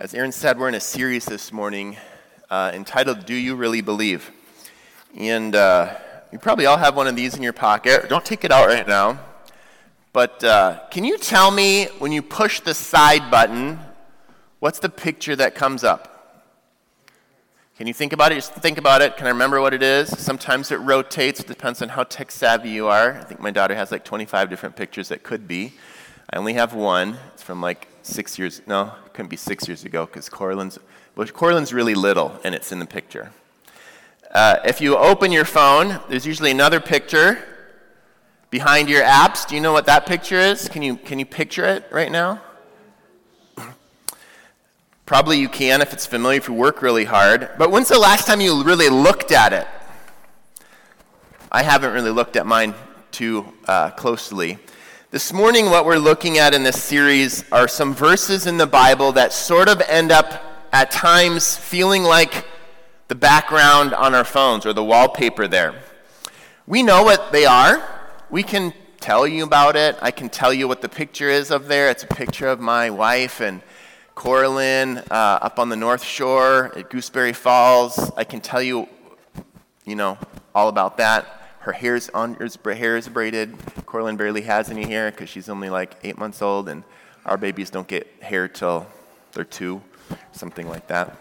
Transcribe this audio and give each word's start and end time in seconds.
As 0.00 0.14
Aaron 0.14 0.30
said, 0.30 0.60
we're 0.60 0.68
in 0.68 0.76
a 0.76 0.80
series 0.80 1.24
this 1.24 1.52
morning 1.52 1.96
uh, 2.50 2.70
entitled 2.72 3.26
Do 3.26 3.34
You 3.34 3.56
Really 3.56 3.80
Believe? 3.80 4.30
And 5.16 5.56
uh, 5.56 5.92
you 6.30 6.38
probably 6.38 6.66
all 6.66 6.76
have 6.76 6.94
one 6.94 7.08
of 7.08 7.16
these 7.16 7.34
in 7.34 7.42
your 7.42 7.52
pocket. 7.52 8.08
Don't 8.08 8.24
take 8.24 8.44
it 8.44 8.52
out 8.52 8.68
right 8.68 8.86
now. 8.86 9.18
But 10.12 10.44
uh, 10.44 10.78
can 10.92 11.02
you 11.02 11.18
tell 11.18 11.50
me 11.50 11.86
when 11.98 12.12
you 12.12 12.22
push 12.22 12.60
the 12.60 12.74
side 12.74 13.28
button, 13.28 13.80
what's 14.60 14.78
the 14.78 14.88
picture 14.88 15.34
that 15.34 15.56
comes 15.56 15.82
up? 15.82 16.44
Can 17.76 17.88
you 17.88 17.92
think 17.92 18.12
about 18.12 18.30
it? 18.30 18.36
Just 18.36 18.54
think 18.54 18.78
about 18.78 19.02
it. 19.02 19.16
Can 19.16 19.26
I 19.26 19.30
remember 19.30 19.60
what 19.60 19.74
it 19.74 19.82
is? 19.82 20.16
Sometimes 20.16 20.70
it 20.70 20.76
rotates. 20.76 21.40
It 21.40 21.48
depends 21.48 21.82
on 21.82 21.88
how 21.88 22.04
tech 22.04 22.30
savvy 22.30 22.70
you 22.70 22.86
are. 22.86 23.14
I 23.14 23.24
think 23.24 23.40
my 23.40 23.50
daughter 23.50 23.74
has 23.74 23.90
like 23.90 24.04
25 24.04 24.48
different 24.48 24.76
pictures 24.76 25.08
that 25.08 25.24
could 25.24 25.48
be. 25.48 25.72
I 26.30 26.36
only 26.36 26.52
have 26.52 26.72
one. 26.72 27.16
It's 27.34 27.42
from 27.42 27.60
like 27.60 27.88
six 28.02 28.38
years, 28.38 28.62
no, 28.66 28.92
couldn't 29.18 29.30
be 29.30 29.36
six 29.36 29.66
years 29.66 29.84
ago 29.84 30.06
because 30.06 30.28
Corlin's, 30.28 30.78
well, 31.16 31.26
Corlin's 31.26 31.74
really 31.74 31.96
little 31.96 32.38
and 32.44 32.54
it's 32.54 32.70
in 32.70 32.78
the 32.78 32.86
picture. 32.86 33.32
Uh, 34.32 34.58
if 34.64 34.80
you 34.80 34.96
open 34.96 35.32
your 35.32 35.44
phone, 35.44 35.98
there's 36.08 36.24
usually 36.24 36.52
another 36.52 36.78
picture 36.78 37.42
behind 38.48 38.88
your 38.88 39.02
apps. 39.02 39.44
Do 39.44 39.56
you 39.56 39.60
know 39.60 39.72
what 39.72 39.86
that 39.86 40.06
picture 40.06 40.38
is? 40.38 40.68
Can 40.68 40.82
you, 40.82 40.94
can 40.94 41.18
you 41.18 41.26
picture 41.26 41.64
it 41.64 41.84
right 41.90 42.12
now? 42.12 42.40
Probably 45.04 45.40
you 45.40 45.48
can 45.48 45.82
if 45.82 45.92
it's 45.92 46.06
familiar, 46.06 46.38
if 46.38 46.46
you 46.46 46.54
work 46.54 46.80
really 46.80 47.04
hard. 47.04 47.50
But 47.58 47.72
when's 47.72 47.88
the 47.88 47.98
last 47.98 48.24
time 48.24 48.40
you 48.40 48.62
really 48.62 48.88
looked 48.88 49.32
at 49.32 49.52
it? 49.52 49.66
I 51.50 51.64
haven't 51.64 51.92
really 51.92 52.12
looked 52.12 52.36
at 52.36 52.46
mine 52.46 52.72
too 53.10 53.52
uh, 53.66 53.90
closely. 53.90 54.60
This 55.10 55.32
morning, 55.32 55.70
what 55.70 55.86
we're 55.86 55.96
looking 55.96 56.36
at 56.36 56.52
in 56.52 56.64
this 56.64 56.82
series 56.82 57.50
are 57.50 57.66
some 57.66 57.94
verses 57.94 58.46
in 58.46 58.58
the 58.58 58.66
Bible 58.66 59.12
that 59.12 59.32
sort 59.32 59.66
of 59.70 59.80
end 59.88 60.12
up 60.12 60.68
at 60.70 60.90
times 60.90 61.56
feeling 61.56 62.02
like 62.02 62.44
the 63.08 63.14
background 63.14 63.94
on 63.94 64.14
our 64.14 64.22
phones 64.22 64.66
or 64.66 64.74
the 64.74 64.84
wallpaper 64.84 65.48
there. 65.48 65.82
We 66.66 66.82
know 66.82 67.04
what 67.04 67.32
they 67.32 67.46
are. 67.46 67.82
We 68.28 68.42
can 68.42 68.74
tell 69.00 69.26
you 69.26 69.44
about 69.44 69.76
it. 69.76 69.96
I 70.02 70.10
can 70.10 70.28
tell 70.28 70.52
you 70.52 70.68
what 70.68 70.82
the 70.82 70.90
picture 70.90 71.30
is 71.30 71.50
of 71.50 71.68
there. 71.68 71.88
It's 71.88 72.02
a 72.02 72.08
picture 72.08 72.48
of 72.48 72.60
my 72.60 72.90
wife 72.90 73.40
and 73.40 73.62
Corlin 74.14 74.98
uh, 75.10 75.38
up 75.40 75.58
on 75.58 75.70
the 75.70 75.76
North 75.76 76.04
Shore 76.04 76.70
at 76.76 76.90
Gooseberry 76.90 77.32
Falls. 77.32 78.12
I 78.14 78.24
can 78.24 78.42
tell 78.42 78.60
you, 78.60 78.86
you 79.86 79.96
know, 79.96 80.18
all 80.54 80.68
about 80.68 80.98
that. 80.98 81.37
Her 81.68 81.72
hair's 81.72 82.08
on, 82.14 82.32
her 82.32 82.74
hair 82.74 82.96
is 82.96 83.08
braided. 83.08 83.52
Corlin 83.84 84.16
barely 84.16 84.40
has 84.40 84.70
any 84.70 84.86
hair 84.86 85.10
because 85.10 85.28
she's 85.28 85.50
only 85.50 85.68
like 85.68 85.96
eight 86.02 86.16
months 86.16 86.40
old, 86.40 86.66
and 86.66 86.82
our 87.26 87.36
babies 87.36 87.68
don't 87.68 87.86
get 87.86 88.06
hair 88.22 88.48
till 88.48 88.86
they're 89.32 89.44
two, 89.44 89.82
something 90.32 90.66
like 90.66 90.86
that. 90.86 91.14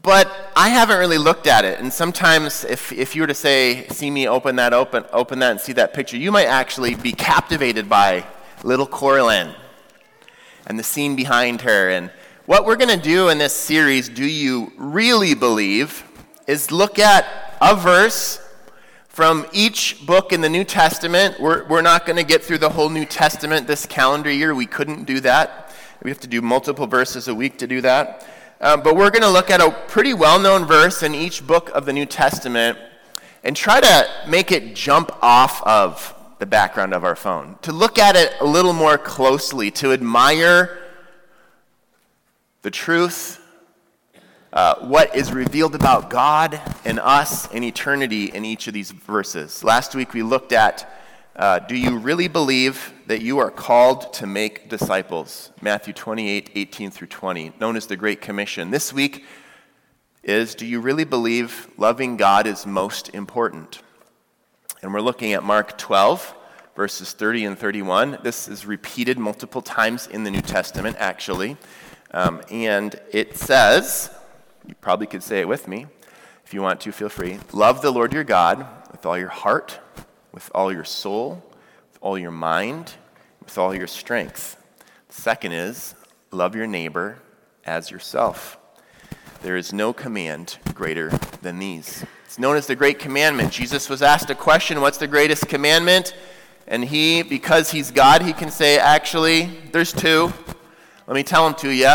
But 0.00 0.34
I 0.56 0.70
haven't 0.70 0.98
really 0.98 1.18
looked 1.18 1.46
at 1.46 1.66
it, 1.66 1.78
and 1.78 1.92
sometimes 1.92 2.64
if, 2.64 2.90
if 2.90 3.14
you 3.14 3.20
were 3.20 3.26
to 3.26 3.34
say, 3.34 3.86
see 3.88 4.10
me 4.10 4.26
open 4.26 4.56
that, 4.56 4.72
open, 4.72 5.04
open 5.12 5.40
that, 5.40 5.50
and 5.50 5.60
see 5.60 5.74
that 5.74 5.92
picture, 5.92 6.16
you 6.16 6.32
might 6.32 6.46
actually 6.46 6.94
be 6.94 7.12
captivated 7.12 7.86
by 7.86 8.24
little 8.64 8.86
Corlin 8.86 9.54
and 10.66 10.78
the 10.78 10.82
scene 10.82 11.16
behind 11.16 11.60
her. 11.60 11.90
And 11.90 12.10
what 12.46 12.64
we're 12.64 12.76
going 12.76 12.98
to 12.98 13.04
do 13.04 13.28
in 13.28 13.36
this 13.36 13.52
series, 13.52 14.08
Do 14.08 14.24
You 14.24 14.72
Really 14.78 15.34
Believe, 15.34 16.02
is 16.46 16.70
look 16.70 16.98
at 16.98 17.47
a 17.60 17.74
verse 17.74 18.40
from 19.08 19.46
each 19.52 20.06
book 20.06 20.32
in 20.32 20.40
the 20.40 20.48
New 20.48 20.64
Testament. 20.64 21.40
We're, 21.40 21.66
we're 21.66 21.82
not 21.82 22.06
going 22.06 22.16
to 22.16 22.24
get 22.24 22.42
through 22.42 22.58
the 22.58 22.68
whole 22.68 22.88
New 22.88 23.04
Testament 23.04 23.66
this 23.66 23.84
calendar 23.84 24.30
year. 24.30 24.54
We 24.54 24.66
couldn't 24.66 25.04
do 25.04 25.20
that. 25.20 25.74
We 26.02 26.10
have 26.10 26.20
to 26.20 26.28
do 26.28 26.40
multiple 26.40 26.86
verses 26.86 27.26
a 27.26 27.34
week 27.34 27.58
to 27.58 27.66
do 27.66 27.80
that. 27.80 28.26
Uh, 28.60 28.76
but 28.76 28.96
we're 28.96 29.10
going 29.10 29.22
to 29.22 29.30
look 29.30 29.50
at 29.50 29.60
a 29.60 29.70
pretty 29.88 30.14
well 30.14 30.38
known 30.38 30.66
verse 30.66 31.02
in 31.02 31.14
each 31.14 31.46
book 31.46 31.70
of 31.70 31.86
the 31.86 31.92
New 31.92 32.06
Testament 32.06 32.78
and 33.42 33.56
try 33.56 33.80
to 33.80 34.08
make 34.28 34.52
it 34.52 34.74
jump 34.74 35.10
off 35.22 35.62
of 35.62 36.14
the 36.38 36.46
background 36.46 36.94
of 36.94 37.02
our 37.02 37.16
phone, 37.16 37.58
to 37.62 37.72
look 37.72 37.98
at 37.98 38.14
it 38.14 38.32
a 38.40 38.44
little 38.44 38.72
more 38.72 38.96
closely, 38.96 39.72
to 39.72 39.92
admire 39.92 40.78
the 42.62 42.70
truth 42.70 43.40
uh, 44.58 44.74
what 44.80 45.14
is 45.14 45.30
revealed 45.30 45.76
about 45.76 46.10
God 46.10 46.60
and 46.84 46.98
us 46.98 47.46
and 47.52 47.62
eternity 47.62 48.24
in 48.24 48.44
each 48.44 48.66
of 48.66 48.74
these 48.74 48.90
verses. 48.90 49.62
Last 49.62 49.94
week 49.94 50.12
we 50.12 50.24
looked 50.24 50.50
at 50.50 51.00
uh, 51.36 51.60
Do 51.60 51.76
you 51.76 51.96
really 51.96 52.26
believe 52.26 52.92
that 53.06 53.22
you 53.22 53.38
are 53.38 53.52
called 53.52 54.12
to 54.14 54.26
make 54.26 54.68
disciples? 54.68 55.52
Matthew 55.62 55.92
28 55.92 56.50
18 56.56 56.90
through 56.90 57.06
20, 57.06 57.52
known 57.60 57.76
as 57.76 57.86
the 57.86 57.94
Great 57.94 58.20
Commission. 58.20 58.72
This 58.72 58.92
week 58.92 59.24
is 60.24 60.56
Do 60.56 60.66
you 60.66 60.80
really 60.80 61.04
believe 61.04 61.68
loving 61.76 62.16
God 62.16 62.48
is 62.48 62.66
most 62.66 63.14
important? 63.14 63.80
And 64.82 64.92
we're 64.92 65.02
looking 65.02 65.34
at 65.34 65.44
Mark 65.44 65.78
12, 65.78 66.34
verses 66.74 67.12
30 67.12 67.44
and 67.44 67.56
31. 67.56 68.18
This 68.24 68.48
is 68.48 68.66
repeated 68.66 69.20
multiple 69.20 69.62
times 69.62 70.08
in 70.08 70.24
the 70.24 70.32
New 70.32 70.42
Testament, 70.42 70.96
actually. 70.98 71.56
Um, 72.10 72.42
and 72.50 73.00
it 73.12 73.36
says, 73.36 74.10
you 74.68 74.74
probably 74.74 75.06
could 75.06 75.22
say 75.22 75.40
it 75.40 75.48
with 75.48 75.66
me. 75.66 75.86
If 76.44 76.52
you 76.52 76.60
want 76.60 76.80
to, 76.82 76.92
feel 76.92 77.08
free. 77.08 77.38
Love 77.52 77.80
the 77.80 77.90
Lord 77.90 78.12
your 78.12 78.22
God 78.22 78.66
with 78.92 79.06
all 79.06 79.18
your 79.18 79.30
heart, 79.30 79.80
with 80.30 80.50
all 80.54 80.70
your 80.70 80.84
soul, 80.84 81.42
with 81.90 81.98
all 82.02 82.18
your 82.18 82.30
mind, 82.30 82.92
with 83.42 83.56
all 83.56 83.74
your 83.74 83.86
strength. 83.86 84.62
Second 85.08 85.52
is 85.52 85.94
love 86.30 86.54
your 86.54 86.66
neighbor 86.66 87.18
as 87.64 87.90
yourself. 87.90 88.58
There 89.40 89.56
is 89.56 89.72
no 89.72 89.94
command 89.94 90.58
greater 90.74 91.08
than 91.40 91.58
these. 91.58 92.04
It's 92.26 92.38
known 92.38 92.56
as 92.56 92.66
the 92.66 92.76
Great 92.76 92.98
Commandment. 92.98 93.50
Jesus 93.50 93.88
was 93.88 94.02
asked 94.02 94.28
a 94.28 94.34
question 94.34 94.82
What's 94.82 94.98
the 94.98 95.06
greatest 95.06 95.48
commandment? 95.48 96.14
And 96.66 96.84
he, 96.84 97.22
because 97.22 97.70
he's 97.70 97.90
God, 97.90 98.20
he 98.20 98.34
can 98.34 98.50
say, 98.50 98.78
Actually, 98.78 99.46
there's 99.72 99.94
two. 99.94 100.30
Let 101.06 101.14
me 101.14 101.22
tell 101.22 101.44
them 101.44 101.54
to 101.60 101.70
you. 101.70 101.94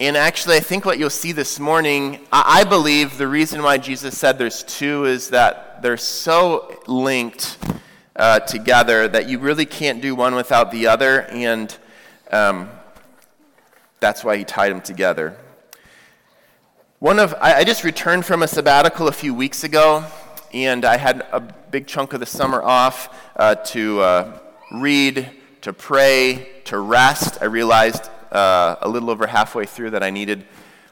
And 0.00 0.16
actually, 0.16 0.56
I 0.56 0.60
think 0.60 0.86
what 0.86 0.98
you'll 0.98 1.10
see 1.10 1.32
this 1.32 1.60
morning, 1.60 2.20
I 2.32 2.64
believe 2.64 3.18
the 3.18 3.28
reason 3.28 3.62
why 3.62 3.76
Jesus 3.76 4.16
said 4.16 4.38
there's 4.38 4.62
two 4.62 5.04
is 5.04 5.28
that 5.28 5.82
they're 5.82 5.98
so 5.98 6.80
linked 6.86 7.58
uh, 8.16 8.40
together 8.40 9.06
that 9.08 9.28
you 9.28 9.38
really 9.38 9.66
can't 9.66 10.00
do 10.00 10.14
one 10.14 10.34
without 10.34 10.70
the 10.70 10.86
other, 10.86 11.22
and 11.24 11.76
um, 12.30 12.70
that's 14.00 14.24
why 14.24 14.38
he 14.38 14.44
tied 14.44 14.72
them 14.72 14.80
together. 14.80 15.36
One 16.98 17.18
of 17.18 17.34
I, 17.40 17.62
just 17.64 17.84
returned 17.84 18.24
from 18.24 18.42
a 18.42 18.48
sabbatical 18.48 19.08
a 19.08 19.12
few 19.12 19.34
weeks 19.34 19.62
ago, 19.62 20.04
and 20.54 20.86
I 20.86 20.96
had 20.96 21.26
a 21.32 21.40
big 21.40 21.86
chunk 21.86 22.14
of 22.14 22.20
the 22.20 22.26
summer 22.26 22.62
off 22.62 23.14
uh, 23.36 23.56
to 23.56 24.00
uh, 24.00 24.38
read, 24.72 25.28
to 25.60 25.74
pray, 25.74 26.48
to 26.64 26.78
rest. 26.78 27.38
I 27.42 27.44
realized 27.44 28.08
uh, 28.32 28.76
a 28.80 28.88
little 28.88 29.10
over 29.10 29.26
halfway 29.26 29.66
through 29.66 29.90
that 29.90 30.02
I 30.02 30.10
needed, 30.10 30.46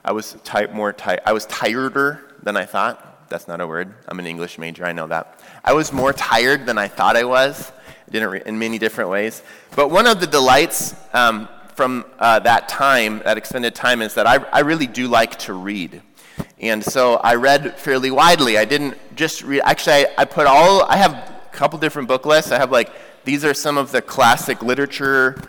I 0.05 0.13
was 0.13 0.37
more 0.73 0.93
tired. 0.93 1.21
I 1.27 1.33
was 1.33 1.47
tireder 1.47 2.37
than 2.43 2.57
I 2.57 2.65
thought. 2.65 3.29
That's 3.29 3.49
not 3.49 3.61
a 3.61 3.67
word. 3.67 3.95
I'm 4.09 4.19
an 4.19 4.27
English 4.27 4.59
major. 4.59 4.85
I 4.85 4.93
know 4.93 5.07
that. 5.07 5.41
I 5.65 5.73
was 5.73 5.93
more 5.93 6.13
tired 6.13 6.67
than 6.67 6.79
I 6.79 6.89
thought 6.89 7.17
I 7.17 7.25
was. 7.25 7.73
didn't 8.11 8.31
re- 8.31 8.43
in 8.45 8.59
many 8.59 8.79
different 8.79 9.11
ways. 9.11 9.43
But 9.77 9.89
one 9.91 10.07
of 10.07 10.21
the 10.21 10.27
delights 10.27 10.95
um, 11.13 11.49
from 11.75 12.05
uh, 12.19 12.41
that 12.41 12.69
time, 12.69 13.21
that 13.25 13.39
extended 13.39 13.75
time, 13.75 14.03
is 14.03 14.15
that 14.15 14.27
I, 14.27 14.37
I 14.53 14.61
really 14.61 14.87
do 14.87 15.07
like 15.07 15.39
to 15.41 15.53
read. 15.53 16.03
And 16.59 16.85
so 16.85 17.17
I 17.17 17.37
read 17.37 17.79
fairly 17.79 18.11
widely. 18.11 18.59
I 18.59 18.65
didn't 18.65 18.97
just 19.15 19.43
read, 19.43 19.63
actually, 19.65 20.07
I, 20.07 20.07
I 20.19 20.25
put 20.25 20.47
all, 20.47 20.83
I 20.83 20.97
have 20.97 21.13
a 21.13 21.41
couple 21.53 21.79
different 21.79 22.09
book 22.09 22.27
lists. 22.27 22.53
I 22.53 22.59
have 22.59 22.73
like, 22.73 22.91
these 23.25 23.45
are 23.45 23.55
some 23.55 23.79
of 23.79 23.93
the 23.93 24.03
classic 24.03 24.63
literature 24.63 25.41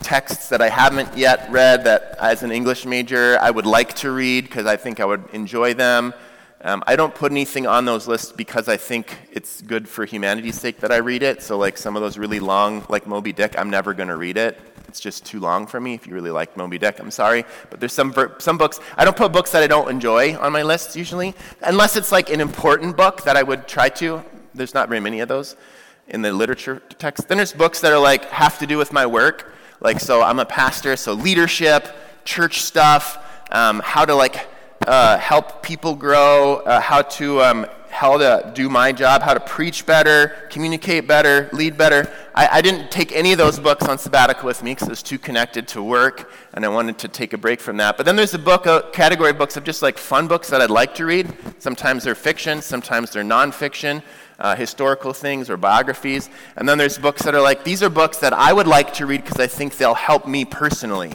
texts 0.00 0.48
that 0.48 0.62
I 0.62 0.68
haven't 0.68 1.16
yet 1.16 1.50
read 1.50 1.84
that, 1.84 2.16
as 2.18 2.42
an 2.42 2.50
English 2.50 2.86
major, 2.86 3.38
I 3.40 3.50
would 3.50 3.66
like 3.66 3.94
to 3.96 4.10
read 4.10 4.44
because 4.44 4.66
I 4.66 4.76
think 4.76 5.00
I 5.00 5.04
would 5.04 5.24
enjoy 5.32 5.74
them. 5.74 6.14
Um, 6.60 6.82
I 6.86 6.96
don't 6.96 7.14
put 7.14 7.30
anything 7.30 7.66
on 7.66 7.84
those 7.84 8.08
lists 8.08 8.32
because 8.32 8.68
I 8.68 8.76
think 8.76 9.16
it's 9.30 9.62
good 9.62 9.88
for 9.88 10.04
humanity's 10.04 10.58
sake 10.58 10.80
that 10.80 10.90
I 10.90 10.96
read 10.96 11.22
it. 11.22 11.42
So, 11.42 11.56
like 11.56 11.76
some 11.76 11.94
of 11.94 12.02
those 12.02 12.18
really 12.18 12.40
long, 12.40 12.84
like 12.88 13.06
Moby 13.06 13.32
Dick, 13.32 13.56
I'm 13.58 13.70
never 13.70 13.94
going 13.94 14.08
to 14.08 14.16
read 14.16 14.36
it. 14.36 14.58
It's 14.88 14.98
just 14.98 15.26
too 15.26 15.38
long 15.40 15.66
for 15.66 15.78
me. 15.78 15.94
If 15.94 16.06
you 16.06 16.14
really 16.14 16.30
like 16.30 16.56
Moby 16.56 16.78
Dick, 16.78 16.98
I'm 16.98 17.10
sorry. 17.10 17.44
But 17.70 17.78
there's 17.78 17.92
some, 17.92 18.14
some 18.38 18.56
books, 18.56 18.80
I 18.96 19.04
don't 19.04 19.16
put 19.16 19.30
books 19.30 19.52
that 19.52 19.62
I 19.62 19.66
don't 19.66 19.90
enjoy 19.90 20.36
on 20.38 20.52
my 20.52 20.62
lists 20.62 20.96
usually, 20.96 21.34
unless 21.62 21.96
it's 21.96 22.10
like 22.10 22.30
an 22.30 22.40
important 22.40 22.96
book 22.96 23.24
that 23.24 23.36
I 23.36 23.42
would 23.42 23.68
try 23.68 23.90
to. 23.90 24.24
There's 24.54 24.74
not 24.74 24.88
very 24.88 25.00
many 25.00 25.20
of 25.20 25.28
those 25.28 25.54
in 26.08 26.22
the 26.22 26.32
literature 26.32 26.80
text. 26.98 27.28
Then 27.28 27.36
there's 27.36 27.52
books 27.52 27.80
that 27.82 27.92
are 27.92 27.98
like 27.98 28.24
have 28.30 28.58
to 28.60 28.66
do 28.66 28.78
with 28.78 28.92
my 28.92 29.04
work 29.04 29.52
like, 29.80 30.00
so 30.00 30.22
I'm 30.22 30.38
a 30.38 30.44
pastor, 30.44 30.96
so 30.96 31.12
leadership, 31.12 31.88
church 32.24 32.62
stuff, 32.62 33.18
um, 33.50 33.80
how 33.84 34.04
to 34.04 34.14
like 34.14 34.46
uh, 34.86 35.18
help 35.18 35.62
people 35.62 35.94
grow, 35.94 36.56
uh, 36.58 36.80
how 36.80 37.02
to 37.02 37.42
um, 37.42 37.66
how 37.90 38.16
to 38.16 38.52
do 38.54 38.68
my 38.68 38.92
job, 38.92 39.22
how 39.22 39.34
to 39.34 39.40
preach 39.40 39.86
better, 39.86 40.36
communicate 40.50 41.08
better, 41.08 41.48
lead 41.52 41.76
better. 41.76 42.08
I, 42.34 42.58
I 42.58 42.60
didn't 42.60 42.90
take 42.90 43.12
any 43.12 43.32
of 43.32 43.38
those 43.38 43.58
books 43.58 43.88
on 43.88 43.98
sabbatical 43.98 44.46
with 44.46 44.62
me 44.62 44.72
because 44.72 44.88
it 44.88 44.90
was 44.90 45.02
too 45.02 45.18
connected 45.18 45.66
to 45.68 45.82
work, 45.82 46.30
and 46.54 46.64
I 46.64 46.68
wanted 46.68 46.98
to 46.98 47.08
take 47.08 47.32
a 47.32 47.38
break 47.38 47.60
from 47.60 47.78
that. 47.78 47.96
But 47.96 48.06
then 48.06 48.14
there's 48.14 48.34
a 48.34 48.38
book, 48.38 48.66
a 48.66 48.88
category 48.92 49.30
of 49.30 49.38
books 49.38 49.56
of 49.56 49.64
just 49.64 49.82
like 49.82 49.98
fun 49.98 50.28
books 50.28 50.48
that 50.50 50.60
I'd 50.60 50.70
like 50.70 50.94
to 50.96 51.06
read. 51.06 51.32
Sometimes 51.58 52.04
they're 52.04 52.14
fiction, 52.14 52.62
sometimes 52.62 53.10
they're 53.10 53.24
nonfiction. 53.24 54.02
Uh, 54.38 54.54
historical 54.54 55.12
things 55.12 55.50
or 55.50 55.56
biographies. 55.56 56.30
And 56.56 56.68
then 56.68 56.78
there's 56.78 56.96
books 56.96 57.22
that 57.22 57.34
are 57.34 57.40
like, 57.40 57.64
these 57.64 57.82
are 57.82 57.90
books 57.90 58.18
that 58.18 58.32
I 58.32 58.52
would 58.52 58.68
like 58.68 58.94
to 58.94 59.06
read 59.06 59.24
because 59.24 59.40
I 59.40 59.48
think 59.48 59.76
they'll 59.76 59.94
help 59.94 60.28
me 60.28 60.44
personally 60.44 61.12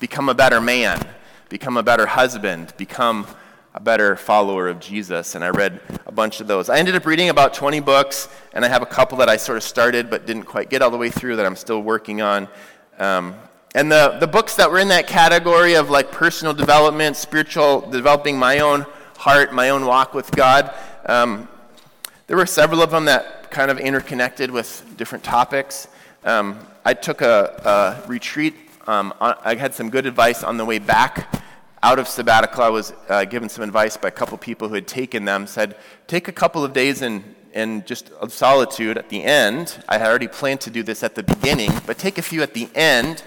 become 0.00 0.30
a 0.30 0.34
better 0.34 0.58
man, 0.58 1.06
become 1.50 1.76
a 1.76 1.82
better 1.82 2.06
husband, 2.06 2.72
become 2.78 3.26
a 3.74 3.80
better 3.80 4.16
follower 4.16 4.68
of 4.68 4.80
Jesus. 4.80 5.34
And 5.34 5.44
I 5.44 5.50
read 5.50 5.80
a 6.06 6.12
bunch 6.12 6.40
of 6.40 6.46
those. 6.46 6.68
I 6.68 6.78
ended 6.78 6.94
up 6.94 7.06
reading 7.06 7.28
about 7.28 7.54
20 7.54 7.80
books, 7.80 8.28
and 8.52 8.64
I 8.64 8.68
have 8.68 8.82
a 8.82 8.86
couple 8.86 9.18
that 9.18 9.28
I 9.28 9.36
sort 9.36 9.56
of 9.56 9.62
started 9.62 10.10
but 10.10 10.26
didn't 10.26 10.44
quite 10.44 10.68
get 10.68 10.82
all 10.82 10.90
the 10.90 10.98
way 10.98 11.10
through 11.10 11.36
that 11.36 11.46
I'm 11.46 11.56
still 11.56 11.82
working 11.82 12.20
on. 12.20 12.48
Um, 12.98 13.34
and 13.74 13.90
the, 13.90 14.18
the 14.20 14.26
books 14.26 14.56
that 14.56 14.70
were 14.70 14.78
in 14.78 14.88
that 14.88 15.06
category 15.06 15.74
of 15.74 15.88
like 15.88 16.12
personal 16.12 16.52
development, 16.52 17.16
spiritual, 17.16 17.80
developing 17.90 18.38
my 18.38 18.58
own 18.58 18.84
heart, 19.16 19.54
my 19.54 19.70
own 19.70 19.86
walk 19.86 20.12
with 20.12 20.30
God, 20.32 20.74
um, 21.06 21.48
there 22.26 22.36
were 22.36 22.46
several 22.46 22.82
of 22.82 22.90
them 22.90 23.04
that 23.06 23.50
kind 23.50 23.70
of 23.70 23.78
interconnected 23.78 24.50
with 24.50 24.84
different 24.96 25.24
topics. 25.24 25.88
Um, 26.24 26.58
I 26.84 26.94
took 26.94 27.20
a, 27.20 28.02
a 28.04 28.08
retreat. 28.08 28.54
Um, 28.86 29.14
I 29.20 29.54
had 29.54 29.74
some 29.74 29.90
good 29.90 30.06
advice 30.06 30.42
on 30.42 30.56
the 30.56 30.64
way 30.64 30.78
back 30.78 31.42
out 31.82 31.98
of 31.98 32.06
sabbatical, 32.06 32.62
I 32.62 32.68
was 32.68 32.92
uh, 33.08 33.24
given 33.24 33.48
some 33.48 33.64
advice 33.64 33.96
by 33.96 34.08
a 34.08 34.12
couple 34.12 34.38
people 34.38 34.68
who 34.68 34.74
had 34.74 34.86
taken 34.86 35.24
them, 35.24 35.48
said, 35.48 35.76
take 36.06 36.28
a 36.28 36.32
couple 36.32 36.64
of 36.64 36.72
days 36.72 37.02
in, 37.02 37.24
in 37.54 37.84
just 37.84 38.10
of 38.10 38.32
solitude 38.32 38.96
at 38.96 39.08
the 39.08 39.24
end. 39.24 39.82
I 39.88 39.98
had 39.98 40.08
already 40.08 40.28
planned 40.28 40.60
to 40.60 40.70
do 40.70 40.84
this 40.84 41.02
at 41.02 41.16
the 41.16 41.24
beginning, 41.24 41.70
but 41.84 41.98
take 41.98 42.18
a 42.18 42.22
few 42.22 42.40
at 42.42 42.54
the 42.54 42.68
end 42.76 43.24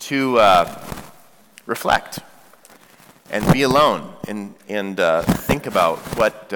to 0.00 0.38
uh, 0.38 0.80
reflect 1.66 2.20
and 3.32 3.52
be 3.52 3.62
alone 3.62 4.12
and, 4.28 4.54
and 4.68 5.00
uh, 5.00 5.22
think 5.22 5.66
about 5.66 5.98
what. 6.16 6.52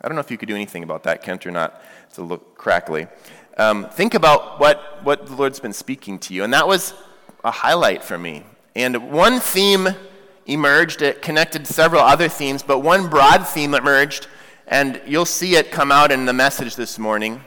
I 0.00 0.08
don't 0.08 0.14
know 0.14 0.20
if 0.20 0.30
you 0.30 0.38
could 0.38 0.48
do 0.48 0.54
anything 0.54 0.82
about 0.82 1.02
that, 1.04 1.22
Kent, 1.22 1.46
or 1.46 1.50
not. 1.50 1.82
It's 2.08 2.18
a 2.18 2.22
little 2.22 2.38
crackly. 2.38 3.08
Um, 3.56 3.88
think 3.90 4.14
about 4.14 4.60
what, 4.60 5.02
what 5.02 5.26
the 5.26 5.34
Lord's 5.34 5.58
been 5.58 5.72
speaking 5.72 6.18
to 6.20 6.34
you. 6.34 6.44
And 6.44 6.52
that 6.52 6.68
was 6.68 6.94
a 7.42 7.50
highlight 7.50 8.04
for 8.04 8.16
me. 8.16 8.44
And 8.76 9.10
one 9.10 9.40
theme 9.40 9.88
emerged. 10.48 11.02
It 11.02 11.22
connected 11.22 11.66
several 11.66 12.00
other 12.00 12.28
themes, 12.28 12.62
but 12.62 12.80
one 12.80 13.08
broad 13.08 13.46
theme 13.46 13.74
emerged, 13.74 14.26
and 14.66 15.00
you'll 15.06 15.26
see 15.26 15.56
it 15.56 15.70
come 15.70 15.92
out 15.92 16.10
in 16.10 16.24
the 16.24 16.32
message 16.32 16.74
this 16.74 16.98
morning. 16.98 17.42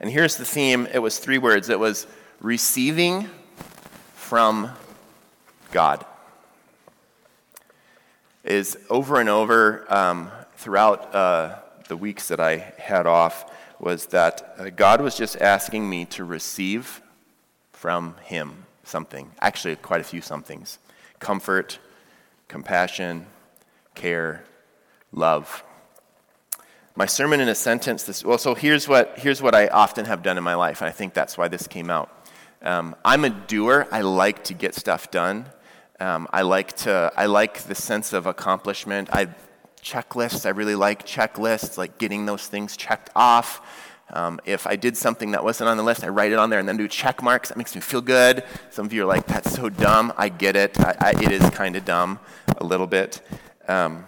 And 0.00 0.10
here's 0.10 0.36
the 0.36 0.44
theme 0.44 0.88
it 0.92 0.98
was 0.98 1.18
three 1.18 1.38
words 1.38 1.68
it 1.68 1.78
was 1.78 2.06
receiving 2.40 3.28
from 4.14 4.70
God. 5.70 6.04
Is 8.42 8.78
over 8.88 9.20
and 9.20 9.28
over 9.28 9.92
um, 9.92 10.30
throughout 10.56 11.14
uh, 11.14 11.58
the 11.88 11.96
weeks 11.96 12.28
that 12.28 12.40
I 12.40 12.72
had 12.78 13.06
off 13.06 13.52
was 13.78 14.06
that 14.06 14.54
uh, 14.58 14.70
God 14.70 15.00
was 15.00 15.16
just 15.16 15.36
asking 15.36 15.88
me 15.88 16.04
to 16.06 16.24
receive 16.24 17.02
from 17.72 18.16
Him 18.22 18.64
something. 18.84 19.30
Actually, 19.40 19.76
quite 19.76 20.00
a 20.00 20.04
few 20.04 20.20
somethings 20.20 20.78
comfort, 21.18 21.78
compassion, 22.48 23.26
care, 23.94 24.44
love. 25.12 25.62
My 26.94 27.06
sermon 27.06 27.40
in 27.40 27.48
a 27.48 27.54
sentence, 27.54 28.04
this, 28.04 28.24
well, 28.24 28.38
so 28.38 28.54
here's 28.54 28.88
what, 28.88 29.18
here's 29.18 29.42
what 29.42 29.54
I 29.54 29.68
often 29.68 30.06
have 30.06 30.22
done 30.22 30.38
in 30.38 30.44
my 30.44 30.54
life, 30.54 30.80
and 30.80 30.88
I 30.88 30.92
think 30.92 31.12
that's 31.12 31.36
why 31.36 31.48
this 31.48 31.66
came 31.66 31.90
out. 31.90 32.10
Um, 32.62 32.96
I'm 33.04 33.24
a 33.24 33.30
doer. 33.30 33.86
I 33.92 34.00
like 34.00 34.44
to 34.44 34.54
get 34.54 34.74
stuff 34.74 35.10
done. 35.10 35.46
Um, 36.00 36.26
I 36.32 36.42
like 36.42 36.76
to. 36.78 37.12
I 37.16 37.26
like 37.26 37.62
the 37.62 37.74
sense 37.74 38.12
of 38.12 38.26
accomplishment. 38.26 39.08
I 39.12 39.28
checklists. 39.86 40.44
I 40.46 40.50
really 40.50 40.74
like 40.74 41.06
checklists, 41.06 41.78
like 41.78 41.98
getting 41.98 42.26
those 42.26 42.46
things 42.46 42.76
checked 42.76 43.10
off. 43.14 43.62
Um, 44.12 44.40
if 44.44 44.66
I 44.66 44.76
did 44.76 44.96
something 44.96 45.32
that 45.32 45.42
wasn't 45.42 45.68
on 45.68 45.76
the 45.76 45.82
list, 45.82 46.04
I 46.04 46.08
write 46.08 46.32
it 46.32 46.38
on 46.38 46.50
there 46.50 46.58
and 46.58 46.68
then 46.68 46.76
do 46.76 46.88
check 46.88 47.22
marks. 47.22 47.48
That 47.48 47.58
makes 47.58 47.74
me 47.74 47.80
feel 47.80 48.00
good. 48.00 48.44
Some 48.70 48.86
of 48.86 48.92
you 48.92 49.02
are 49.02 49.06
like, 49.06 49.26
that's 49.26 49.52
so 49.54 49.68
dumb. 49.68 50.12
I 50.16 50.28
get 50.28 50.56
it. 50.56 50.78
I, 50.80 50.96
I, 51.00 51.10
it 51.10 51.32
is 51.32 51.48
kind 51.50 51.76
of 51.76 51.84
dumb, 51.84 52.18
a 52.58 52.64
little 52.64 52.86
bit. 52.86 53.20
Um, 53.68 54.06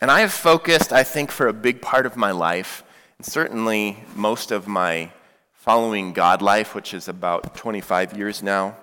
and 0.00 0.10
I 0.10 0.20
have 0.20 0.32
focused, 0.32 0.92
I 0.92 1.04
think, 1.04 1.30
for 1.30 1.48
a 1.48 1.52
big 1.52 1.80
part 1.80 2.04
of 2.04 2.16
my 2.16 2.30
life, 2.30 2.82
and 3.18 3.26
certainly 3.26 4.04
most 4.14 4.50
of 4.50 4.66
my 4.66 5.10
following 5.52 6.12
God 6.12 6.42
life, 6.42 6.74
which 6.74 6.92
is 6.92 7.08
about 7.08 7.56
25 7.56 8.16
years 8.18 8.42
now, 8.42 8.76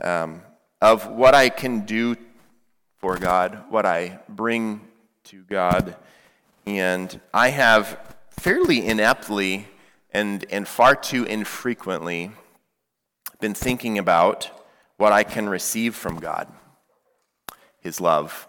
um, 0.00 0.40
of 0.80 1.06
what 1.08 1.34
I 1.34 1.50
can 1.50 1.84
do 1.84 2.16
for 2.98 3.18
God, 3.18 3.64
what 3.68 3.84
I 3.84 4.20
bring 4.30 4.80
to 5.24 5.42
God. 5.44 5.96
And 6.66 7.20
I 7.32 7.48
have 7.48 7.98
fairly 8.30 8.86
ineptly 8.86 9.68
and, 10.10 10.44
and 10.50 10.68
far 10.68 10.94
too 10.94 11.24
infrequently 11.24 12.32
been 13.40 13.54
thinking 13.54 13.98
about 13.98 14.50
what 14.96 15.12
I 15.12 15.24
can 15.24 15.48
receive 15.48 15.94
from 15.94 16.20
God 16.20 16.52
His 17.80 18.00
love, 18.00 18.48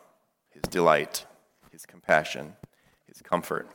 His 0.49 0.63
delight, 0.63 1.25
His 1.71 1.85
compassion, 1.85 2.55
His 3.07 3.21
comfort. 3.21 3.69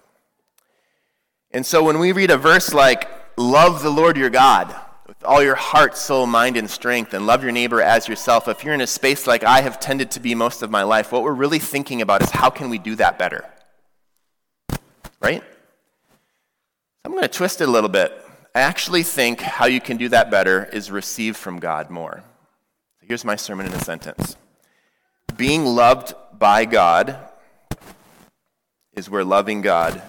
And 1.51 1.65
so 1.65 1.83
when 1.83 1.99
we 1.99 2.13
read 2.13 2.31
a 2.31 2.37
verse 2.39 2.75
like, 2.75 3.09
Love 3.37 3.83
the 3.83 3.91
Lord 3.91 4.19
your 4.19 4.31
God 4.31 4.75
all 5.25 5.43
your 5.43 5.55
heart, 5.55 5.97
soul, 5.97 6.27
mind, 6.27 6.57
and 6.57 6.69
strength, 6.69 7.13
and 7.15 7.27
love 7.27 7.43
your 7.43 7.53
neighbor 7.53 7.83
as 7.83 8.09
yourself, 8.09 8.49
if 8.49 8.65
you're 8.65 8.75
in 8.75 8.81
a 8.81 8.87
space 8.87 9.27
like 9.27 9.45
I 9.45 9.61
have 9.61 9.79
tended 9.79 10.11
to 10.13 10.21
be 10.21 10.35
most 10.35 10.63
of 10.63 10.71
my 10.71 10.83
life, 10.83 11.13
what 11.13 11.23
we're 11.23 11.33
really 11.33 11.59
thinking 11.59 12.01
about 12.01 12.23
is 12.23 12.31
how 12.31 12.51
can 12.51 12.71
we 12.71 12.79
do 12.79 12.97
that 12.97 13.19
better? 13.19 13.45
Right? 15.21 15.45
I'm 17.05 17.13
going 17.13 17.23
to 17.23 17.29
twist 17.29 17.61
it 17.61 17.69
a 17.69 17.71
little 17.71 17.91
bit. 17.91 18.13
I 18.55 18.61
actually 18.61 19.03
think 19.03 19.41
how 19.41 19.67
you 19.67 19.81
can 19.81 19.97
do 19.97 20.09
that 20.09 20.31
better 20.31 20.65
is 20.73 20.91
receive 20.91 21.37
from 21.37 21.61
God 21.61 21.91
more. 21.91 22.25
Here's 23.03 23.25
my 23.25 23.37
sermon 23.37 23.67
in 23.67 23.73
a 23.73 23.81
sentence 23.81 24.37
Being 25.37 25.65
loved 25.65 26.15
by 26.33 26.65
God 26.65 27.17
is 28.95 29.11
where 29.11 29.25
loving 29.25 29.61
God 29.61 30.03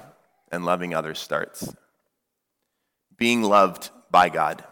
and 0.52 0.66
loving 0.66 0.94
others 0.94 1.20
starts. 1.20 1.74
Being 3.18 3.44
loved 3.44 3.90
by 4.10 4.30
God. 4.30 4.64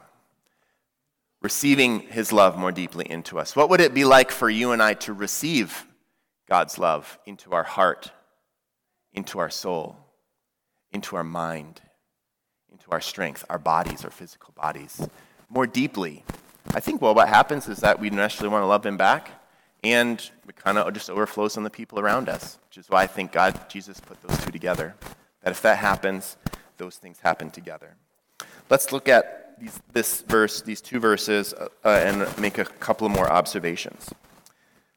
Receiving 1.41 2.01
his 2.01 2.33
love 2.33 2.57
more 2.57 2.71
deeply 2.71 3.09
into 3.09 3.39
us. 3.39 3.55
What 3.55 3.69
would 3.69 3.81
it 3.81 3.93
be 3.93 4.03
like 4.03 4.31
for 4.31 4.49
you 4.49 4.71
and 4.71 4.83
I 4.83 4.93
to 4.95 5.13
receive 5.13 5.85
God's 6.49 6.77
love 6.77 7.17
into 7.25 7.53
our 7.53 7.63
heart, 7.63 8.11
into 9.13 9.39
our 9.39 9.49
soul, 9.49 9.95
into 10.91 11.15
our 11.15 11.23
mind? 11.23 11.81
into 12.79 12.91
our 12.91 13.01
strength, 13.01 13.45
our 13.49 13.59
bodies, 13.59 14.03
our 14.03 14.11
physical 14.11 14.53
bodies, 14.55 15.07
more 15.49 15.67
deeply. 15.67 16.23
I 16.73 16.79
think, 16.79 17.01
well, 17.01 17.15
what 17.15 17.27
happens 17.27 17.67
is 17.67 17.79
that 17.79 17.99
we 17.99 18.09
naturally 18.09 18.49
want 18.49 18.63
to 18.63 18.67
love 18.67 18.85
Him 18.85 18.97
back, 18.97 19.31
and 19.83 20.19
it 20.47 20.55
kind 20.55 20.77
of 20.77 20.93
just 20.93 21.09
overflows 21.09 21.57
on 21.57 21.63
the 21.63 21.69
people 21.69 21.99
around 21.99 22.29
us, 22.29 22.57
which 22.67 22.77
is 22.77 22.89
why 22.89 23.03
I 23.03 23.07
think 23.07 23.31
God, 23.31 23.69
Jesus 23.69 23.99
put 23.99 24.21
those 24.21 24.37
two 24.43 24.51
together. 24.51 24.95
That 25.43 25.51
if 25.51 25.61
that 25.61 25.77
happens, 25.77 26.37
those 26.77 26.97
things 26.97 27.19
happen 27.19 27.49
together. 27.49 27.95
Let's 28.69 28.91
look 28.91 29.07
at 29.07 29.38
these, 29.59 29.79
this 29.91 30.21
verse, 30.21 30.61
these 30.61 30.81
two 30.81 30.99
verses, 30.99 31.53
uh, 31.53 31.67
uh, 31.83 31.89
and 31.89 32.39
make 32.39 32.57
a 32.57 32.65
couple 32.65 33.05
of 33.05 33.13
more 33.13 33.29
observations. 33.29 34.09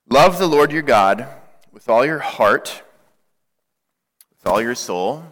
Love 0.08 0.38
the 0.38 0.46
Lord 0.46 0.72
your 0.72 0.82
God 0.82 1.26
with 1.72 1.88
all 1.88 2.04
your 2.04 2.20
heart, 2.20 2.82
with 4.30 4.46
all 4.46 4.62
your 4.62 4.74
soul, 4.74 5.24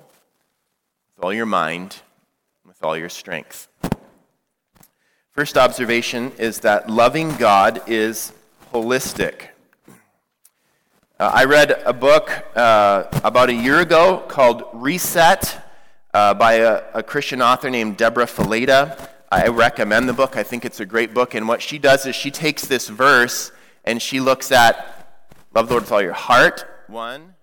with 1.16 1.24
all 1.24 1.32
your 1.32 1.46
mind, 1.46 1.96
with 2.66 2.82
all 2.82 2.96
your 2.96 3.08
strength. 3.08 3.68
First 5.32 5.56
observation 5.56 6.32
is 6.38 6.60
that 6.60 6.90
loving 6.90 7.36
God 7.36 7.82
is 7.86 8.32
holistic. 8.72 9.48
Uh, 11.20 11.30
I 11.34 11.44
read 11.44 11.72
a 11.84 11.92
book 11.92 12.30
uh, 12.56 13.04
about 13.22 13.50
a 13.50 13.54
year 13.54 13.80
ago 13.80 14.24
called 14.26 14.64
Reset 14.72 15.58
uh, 16.12 16.34
by 16.34 16.54
a, 16.54 16.82
a, 16.94 17.02
Christian 17.02 17.40
author 17.42 17.70
named 17.70 17.96
Deborah 17.96 18.26
Fileta. 18.26 19.08
I 19.30 19.48
recommend 19.48 20.08
the 20.08 20.12
book. 20.12 20.36
I 20.36 20.42
think 20.42 20.64
it's 20.64 20.80
a 20.80 20.86
great 20.86 21.14
book. 21.14 21.34
And 21.34 21.46
what 21.46 21.62
she 21.62 21.78
does 21.78 22.06
is 22.06 22.16
she 22.16 22.30
takes 22.30 22.66
this 22.66 22.88
verse 22.88 23.52
and 23.84 24.02
she 24.02 24.20
looks 24.20 24.50
at 24.50 25.22
love 25.54 25.68
the 25.68 25.74
Lord 25.74 25.84
with 25.84 25.92
all 25.92 26.02
your 26.02 26.12
heart, 26.12 26.64
one, 26.88 27.34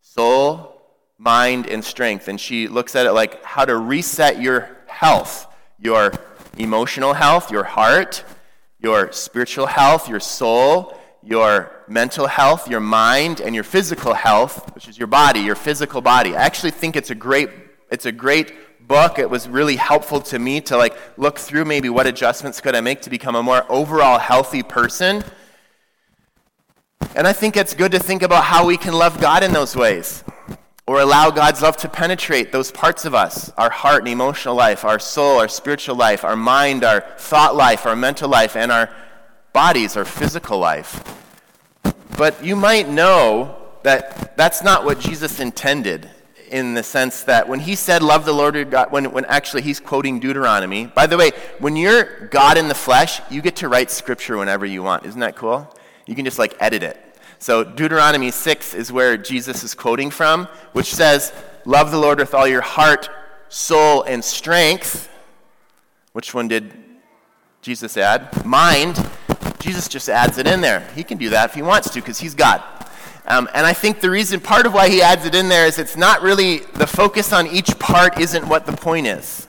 soul, 0.00 0.80
mind, 1.18 1.66
and 1.66 1.84
strength. 1.84 2.28
And 2.28 2.40
she 2.40 2.68
looks 2.68 2.94
at 2.94 3.06
it 3.06 3.12
like 3.12 3.42
how 3.44 3.64
to 3.64 3.76
reset 3.76 4.40
your 4.40 4.76
health 4.86 5.48
your 5.82 6.12
emotional 6.58 7.12
health, 7.12 7.50
your 7.50 7.64
heart, 7.64 8.24
your 8.78 9.10
spiritual 9.12 9.66
health, 9.66 10.08
your 10.08 10.20
soul, 10.20 10.96
your 11.22 11.72
mental 11.88 12.26
health, 12.26 12.68
your 12.68 12.80
mind, 12.80 13.40
and 13.40 13.54
your 13.54 13.64
physical 13.64 14.14
health, 14.14 14.74
which 14.74 14.88
is 14.88 14.96
your 14.96 15.08
body, 15.08 15.40
your 15.40 15.54
physical 15.54 16.00
body. 16.00 16.36
I 16.36 16.42
actually 16.42 16.70
think 16.70 16.96
it's 16.96 17.10
a 17.10 17.14
great, 17.14 17.50
it's 17.90 18.06
a 18.06 18.12
great 18.12 18.54
book. 18.86 19.18
It 19.18 19.28
was 19.28 19.48
really 19.48 19.76
helpful 19.76 20.20
to 20.22 20.38
me 20.38 20.60
to 20.62 20.76
like 20.76 20.96
look 21.16 21.38
through 21.38 21.64
maybe 21.64 21.88
what 21.88 22.06
adjustments 22.06 22.60
could 22.60 22.74
I 22.74 22.80
make 22.80 23.02
to 23.02 23.10
become 23.10 23.34
a 23.34 23.42
more 23.42 23.64
overall 23.70 24.18
healthy 24.18 24.62
person. 24.62 25.24
And 27.14 27.26
I 27.26 27.32
think 27.32 27.56
it's 27.56 27.74
good 27.74 27.92
to 27.92 27.98
think 27.98 28.22
about 28.22 28.44
how 28.44 28.66
we 28.66 28.76
can 28.76 28.94
love 28.94 29.20
God 29.20 29.42
in 29.42 29.52
those 29.52 29.76
ways 29.76 30.24
or 30.86 31.00
allow 31.00 31.30
God's 31.30 31.62
love 31.62 31.76
to 31.78 31.88
penetrate 31.88 32.52
those 32.52 32.70
parts 32.72 33.04
of 33.04 33.14
us 33.14 33.50
our 33.56 33.70
heart 33.70 34.00
and 34.00 34.08
emotional 34.08 34.54
life, 34.54 34.84
our 34.84 34.98
soul, 34.98 35.38
our 35.38 35.48
spiritual 35.48 35.96
life, 35.96 36.24
our 36.24 36.36
mind, 36.36 36.84
our 36.84 37.02
thought 37.18 37.54
life, 37.54 37.86
our 37.86 37.96
mental 37.96 38.28
life, 38.28 38.56
and 38.56 38.72
our 38.72 38.90
bodies, 39.52 39.96
our 39.96 40.04
physical 40.04 40.58
life. 40.58 41.02
But 42.16 42.44
you 42.44 42.56
might 42.56 42.88
know 42.88 43.56
that 43.82 44.36
that's 44.36 44.62
not 44.62 44.84
what 44.84 45.00
Jesus 45.00 45.40
intended 45.40 46.10
in 46.52 46.74
the 46.74 46.82
sense 46.82 47.24
that 47.24 47.48
when 47.48 47.60
he 47.60 47.74
said, 47.74 48.02
Love 48.02 48.24
the 48.24 48.32
Lord 48.32 48.54
your 48.54 48.64
God, 48.64 48.92
when, 48.92 49.10
when 49.10 49.24
actually 49.24 49.62
he's 49.62 49.80
quoting 49.80 50.20
Deuteronomy. 50.20 50.86
By 50.86 51.06
the 51.06 51.16
way, 51.16 51.32
when 51.58 51.76
you're 51.76 52.26
God 52.26 52.58
in 52.58 52.68
the 52.68 52.74
flesh, 52.74 53.20
you 53.30 53.40
get 53.40 53.56
to 53.56 53.68
write 53.68 53.90
scripture 53.90 54.36
whenever 54.36 54.66
you 54.66 54.82
want. 54.82 55.06
Isn't 55.06 55.20
that 55.20 55.34
cool? 55.34 55.74
You 56.06 56.14
can 56.14 56.24
just 56.24 56.38
like 56.38 56.54
edit 56.60 56.82
it. 56.82 56.98
So 57.38 57.64
Deuteronomy 57.64 58.30
6 58.30 58.74
is 58.74 58.92
where 58.92 59.16
Jesus 59.16 59.64
is 59.64 59.74
quoting 59.74 60.10
from, 60.10 60.46
which 60.72 60.94
says, 60.94 61.32
Love 61.64 61.90
the 61.90 61.98
Lord 61.98 62.18
with 62.18 62.34
all 62.34 62.46
your 62.46 62.60
heart, 62.60 63.08
soul, 63.48 64.02
and 64.02 64.22
strength. 64.22 65.08
Which 66.12 66.34
one 66.34 66.48
did 66.48 66.72
Jesus 67.62 67.96
add? 67.96 68.44
Mind. 68.44 69.04
Jesus 69.58 69.88
just 69.88 70.08
adds 70.08 70.38
it 70.38 70.46
in 70.46 70.60
there. 70.60 70.86
He 70.94 71.02
can 71.02 71.18
do 71.18 71.30
that 71.30 71.50
if 71.50 71.54
he 71.54 71.62
wants 71.62 71.88
to 71.90 72.00
because 72.00 72.18
he's 72.18 72.34
God. 72.34 72.62
Um, 73.26 73.48
and 73.54 73.64
I 73.64 73.72
think 73.72 74.00
the 74.00 74.10
reason, 74.10 74.40
part 74.40 74.66
of 74.66 74.74
why 74.74 74.88
he 74.88 75.00
adds 75.00 75.24
it 75.24 75.34
in 75.34 75.48
there 75.48 75.66
is 75.66 75.78
it's 75.78 75.96
not 75.96 76.22
really, 76.22 76.58
the 76.74 76.86
focus 76.86 77.32
on 77.32 77.46
each 77.46 77.78
part 77.78 78.18
isn't 78.18 78.46
what 78.48 78.66
the 78.66 78.72
point 78.72 79.06
is. 79.06 79.46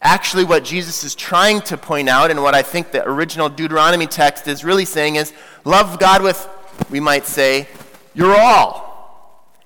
Actually, 0.00 0.44
what 0.44 0.64
Jesus 0.64 1.04
is 1.04 1.14
trying 1.14 1.60
to 1.62 1.76
point 1.76 2.08
out, 2.08 2.30
and 2.30 2.42
what 2.42 2.54
I 2.54 2.62
think 2.62 2.90
the 2.90 3.06
original 3.08 3.48
Deuteronomy 3.48 4.06
text 4.06 4.48
is 4.48 4.64
really 4.64 4.84
saying 4.84 5.16
is 5.16 5.32
love 5.64 5.98
God 5.98 6.22
with 6.22 6.48
we 6.90 7.00
might 7.00 7.26
say, 7.26 7.68
You're 8.14 8.36
all. 8.36 8.90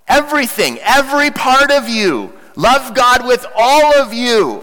Everything, 0.09 0.79
every 0.81 1.31
part 1.31 1.71
of 1.71 1.89
you. 1.89 2.33
Love 2.55 2.95
God 2.95 3.27
with 3.27 3.45
all 3.55 3.95
of 3.97 4.15
you, 4.15 4.63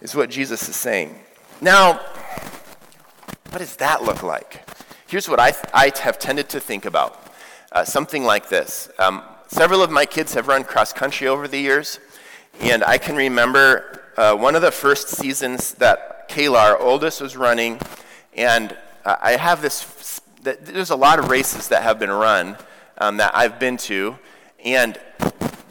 is 0.00 0.16
what 0.16 0.30
Jesus 0.30 0.68
is 0.68 0.74
saying. 0.74 1.16
Now, 1.60 2.00
what 3.50 3.58
does 3.58 3.76
that 3.76 4.02
look 4.02 4.24
like? 4.24 4.65
Here's 5.08 5.28
what 5.28 5.38
I, 5.38 5.52
I 5.72 5.92
have 6.00 6.18
tended 6.18 6.48
to 6.48 6.58
think 6.58 6.84
about 6.84 7.30
uh, 7.70 7.84
something 7.84 8.24
like 8.24 8.48
this. 8.48 8.90
Um, 8.98 9.22
several 9.46 9.80
of 9.80 9.90
my 9.90 10.04
kids 10.04 10.34
have 10.34 10.48
run 10.48 10.64
cross 10.64 10.92
country 10.92 11.28
over 11.28 11.46
the 11.46 11.60
years, 11.60 12.00
and 12.60 12.82
I 12.82 12.98
can 12.98 13.14
remember 13.14 14.02
uh, 14.16 14.34
one 14.34 14.56
of 14.56 14.62
the 14.62 14.72
first 14.72 15.08
seasons 15.08 15.74
that 15.74 16.28
Kayla, 16.28 16.58
our 16.58 16.78
oldest, 16.80 17.20
was 17.20 17.36
running, 17.36 17.80
and 18.34 18.76
uh, 19.04 19.14
I 19.22 19.36
have 19.36 19.62
this 19.62 20.20
there's 20.42 20.90
a 20.90 20.96
lot 20.96 21.20
of 21.20 21.28
races 21.28 21.68
that 21.68 21.82
have 21.82 22.00
been 22.00 22.10
run 22.10 22.56
um, 22.98 23.16
that 23.18 23.34
I've 23.34 23.60
been 23.60 23.76
to, 23.78 24.18
and 24.64 24.98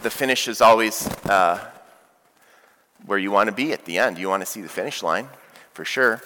the 0.01 0.09
finish 0.09 0.47
is 0.47 0.61
always 0.61 1.07
uh, 1.25 1.59
where 3.05 3.17
you 3.17 3.31
want 3.31 3.47
to 3.47 3.55
be 3.55 3.73
at 3.73 3.83
the 3.83 3.97
end. 3.97 4.17
You 4.17 4.29
want 4.29 4.41
to 4.41 4.45
see 4.45 4.61
the 4.61 4.69
finish 4.69 5.03
line, 5.03 5.27
for 5.73 5.83
sure. 5.83 6.21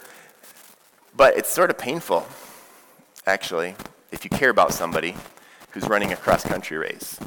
But 1.16 1.38
it's 1.38 1.50
sort 1.50 1.70
of 1.70 1.78
painful, 1.78 2.28
actually, 3.30 3.76
if 4.12 4.26
you 4.26 4.30
care 4.32 4.50
about 4.50 4.74
somebody 4.74 5.16
who's 5.72 5.88
running 5.88 6.12
a 6.12 6.16
cross 6.16 6.44
country 6.44 6.78
race. 6.78 7.20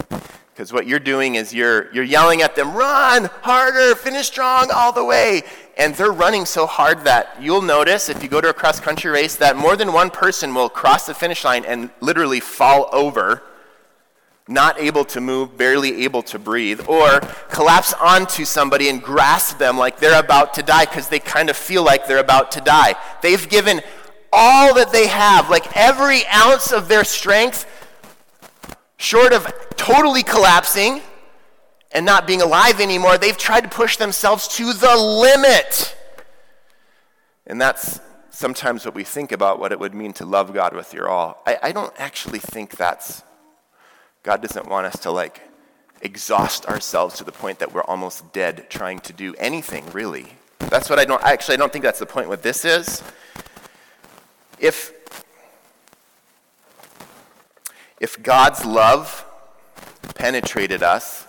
Because 0.53 0.73
what 0.73 0.87
you're 0.87 0.99
doing 0.99 1.37
is 1.37 1.55
you're, 1.55 1.91
you're 1.95 2.05
yelling 2.05 2.43
at 2.43 2.57
them, 2.57 2.75
run 2.75 3.31
harder, 3.41 3.95
finish 3.95 4.27
strong 4.27 4.69
all 4.75 4.93
the 4.93 5.05
way. 5.05 5.43
And 5.79 5.95
they're 5.95 6.13
running 6.13 6.45
so 6.45 6.67
hard 6.67 7.05
that 7.05 7.41
you'll 7.41 7.63
notice 7.63 8.09
if 8.09 8.23
you 8.23 8.29
go 8.29 8.41
to 8.41 8.51
a 8.51 8.53
cross 8.53 8.81
country 8.81 9.11
race 9.11 9.37
that 9.37 9.57
more 9.57 9.77
than 9.77 9.93
one 9.93 10.11
person 10.11 10.55
will 10.55 10.69
cross 10.69 11.07
the 11.07 11.15
finish 11.15 11.45
line 11.45 11.65
and 11.65 11.89
literally 12.01 12.41
fall 12.41 12.91
over, 12.93 13.43
not 14.49 14.79
able 14.81 15.05
to 15.07 15.21
move, 15.21 15.57
barely 15.57 16.05
able 16.05 16.23
to 16.25 16.39
breathe, 16.39 16.81
or 16.89 17.21
collapse 17.49 17.95
onto 17.95 18.45
somebody 18.45 18.89
and 18.89 19.03
grasp 19.03 19.57
them 19.59 19.79
like 19.79 20.01
they're 20.01 20.21
about 20.21 20.53
to 20.55 20.63
die 20.63 20.85
because 20.85 21.09
they 21.09 21.21
kind 21.21 21.49
of 21.49 21.57
feel 21.57 21.85
like 21.85 22.07
they're 22.07 22.19
about 22.19 22.51
to 22.53 22.61
die. 22.61 22.95
They've 23.23 23.49
given 23.49 23.81
all 24.33 24.75
that 24.75 24.93
they 24.93 25.07
have, 25.07 25.51
like 25.51 25.77
every 25.77 26.27
ounce 26.27 26.73
of 26.73 26.89
their 26.89 27.05
strength 27.05 27.67
short 28.97 29.33
of 29.33 29.53
totally 29.77 30.23
collapsing 30.23 31.03
and 31.91 32.07
not 32.07 32.27
being 32.27 32.41
alive 32.41 32.81
anymore, 32.81 33.19
they've 33.19 33.37
tried 33.37 33.63
to 33.63 33.69
push 33.69 33.97
themselves 33.97 34.49
to 34.49 34.73
the 34.73 34.97
limit. 34.97 35.97
And 37.47 37.61
that's 37.61 38.01
sometimes 38.31 38.85
what 38.85 38.95
we 38.95 39.05
think 39.05 39.33
about 39.33 39.59
what 39.59 39.73
it 39.73 39.79
would 39.79 39.95
mean 39.95 40.13
to 40.15 40.25
love 40.25 40.55
God 40.55 40.75
with 40.75 40.95
your 40.95 41.09
all. 41.09 41.43
I, 41.47 41.59
I 41.65 41.73
don't 41.73 41.93
actually 41.99 42.39
think 42.39 42.77
that's, 42.77 43.23
God 44.23 44.41
doesn't 44.41 44.69
want 44.69 44.87
us 44.87 44.99
to 45.01 45.11
like 45.11 45.43
exhaust 46.01 46.67
ourselves 46.67 47.17
to 47.17 47.25
the 47.25 47.33
point 47.33 47.59
that 47.59 47.75
we're 47.75 47.83
almost 47.83 48.33
dead 48.33 48.71
trying 48.71 49.01
to 49.01 49.13
do 49.13 49.35
anything, 49.39 49.85
really. 49.93 50.27
That's 50.59 50.89
what 50.89 50.99
I 50.99 51.05
don't, 51.05 51.23
actually, 51.23 51.55
I 51.55 51.59
don't 51.59 51.73
think 51.73 51.85
that's 51.85 51.99
the 51.99 52.07
point 52.07 52.29
what 52.29 52.43
this 52.43 52.65
is. 52.65 53.03
If 54.63 54.93
if 58.01 58.23
God's 58.23 58.65
love 58.65 59.27
penetrated 60.15 60.83
us 60.83 61.27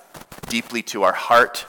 deeply 0.47 0.81
to 0.83 1.03
our 1.03 1.13
heart, 1.13 1.65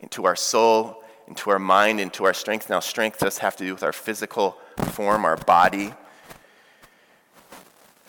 into 0.00 0.26
our 0.26 0.36
soul, 0.36 1.02
into 1.28 1.50
our 1.50 1.58
mind, 1.58 2.00
into 2.00 2.24
our 2.24 2.34
strength, 2.34 2.68
now 2.68 2.80
strength 2.80 3.20
does 3.20 3.38
have 3.38 3.56
to 3.56 3.64
do 3.64 3.72
with 3.72 3.82
our 3.82 3.92
physical 3.92 4.58
form, 4.90 5.24
our 5.24 5.36
body. 5.36 5.94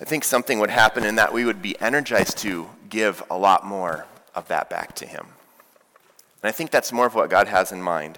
I 0.02 0.06
think 0.06 0.24
something 0.24 0.60
would 0.60 0.70
happen 0.70 1.04
in 1.04 1.16
that 1.16 1.32
we 1.32 1.46
would 1.46 1.62
be 1.62 1.80
energized 1.80 2.38
to 2.40 2.70
give 2.90 3.24
a 3.30 3.38
lot 3.38 3.66
more 3.66 4.06
of 4.34 4.48
that 4.48 4.70
back 4.70 4.96
to 4.96 5.06
Him. 5.06 5.28
And 6.42 6.50
I 6.50 6.52
think 6.52 6.72
that's 6.72 6.92
more 6.92 7.06
of 7.06 7.14
what 7.14 7.30
God 7.30 7.48
has 7.48 7.72
in 7.72 7.82
mind. 7.82 8.18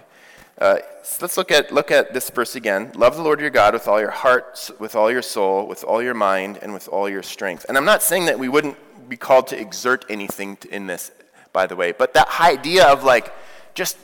Uh, 0.62 0.78
so 1.02 1.18
let's 1.24 1.38
look 1.38 1.50
at, 1.50 1.72
look 1.72 1.90
at 1.90 2.14
this 2.14 2.30
verse 2.30 2.54
again. 2.56 2.92
Love 2.94 3.16
the 3.16 3.24
Lord 3.24 3.40
your 3.40 3.50
God 3.50 3.74
with 3.74 3.88
all 3.88 4.00
your 4.00 4.12
heart, 4.12 4.70
with 4.78 4.96
all 4.96 5.10
your 5.10 5.24
soul, 5.24 5.66
with 5.66 5.84
all 5.84 6.04
your 6.04 6.14
mind, 6.14 6.60
and 6.62 6.72
with 6.72 6.88
all 6.88 7.10
your 7.10 7.24
strength. 7.24 7.66
And 7.68 7.76
I'm 7.76 7.84
not 7.84 8.04
saying 8.04 8.26
that 8.26 8.38
we 8.38 8.48
wouldn't 8.48 8.78
be 9.10 9.18
called 9.18 9.48
to 9.48 9.60
exert 9.60 10.06
anything 10.08 10.60
in 10.70 10.86
this, 10.86 11.10
by 11.52 11.66
the 11.66 11.76
way, 11.76 11.94
but 11.94 12.14
that 12.14 12.40
idea 12.40 12.86
of 12.86 13.04
like 13.04 13.34
just 13.74 13.98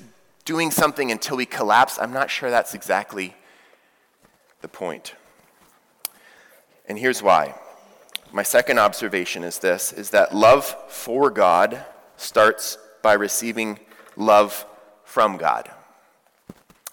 doing 0.45 0.71
something 0.71 1.11
until 1.11 1.37
we 1.37 1.45
collapse, 1.45 1.99
I'm 1.99 2.11
not 2.11 2.31
sure 2.31 2.49
that's 2.49 2.73
exactly 2.73 3.35
the 4.61 4.67
point. 4.67 5.13
And 6.87 6.97
here's 6.97 7.21
why. 7.21 7.53
My 8.31 8.41
second 8.41 8.79
observation 8.79 9.43
is 9.43 9.59
this 9.59 9.93
is 9.93 10.09
that 10.09 10.33
love 10.33 10.65
for 10.87 11.29
God 11.29 11.85
starts 12.15 12.79
by 13.03 13.13
receiving 13.13 13.77
love 14.15 14.65
from 15.03 15.37
God. 15.37 15.69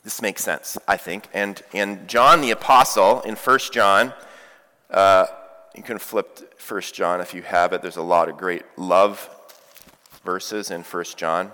This 0.05 0.21
makes 0.21 0.45
sense, 0.45 0.77
I 0.87 0.99
think. 0.99 1.29
And, 1.33 1.63
and 1.73 2.07
John 2.07 2.43
the 2.43 2.51
Apostle 2.51 3.23
in 3.23 3.37
1 3.37 3.59
John, 3.73 4.13
uh, 4.91 5.27
you 5.75 5.83
can 5.83 5.99
flip 5.99 6.61
1 6.69 6.81
John 6.93 7.23
if 7.23 7.33
you 7.33 7.41
have 7.41 7.73
it. 7.73 7.81
There's 7.81 7.97
a 7.97 8.03
lot 8.03 8.29
of 8.29 8.37
great 8.37 8.65
love 8.77 9.31
verses 10.23 10.71
in 10.71 10.83
1 10.83 11.05
John. 11.17 11.53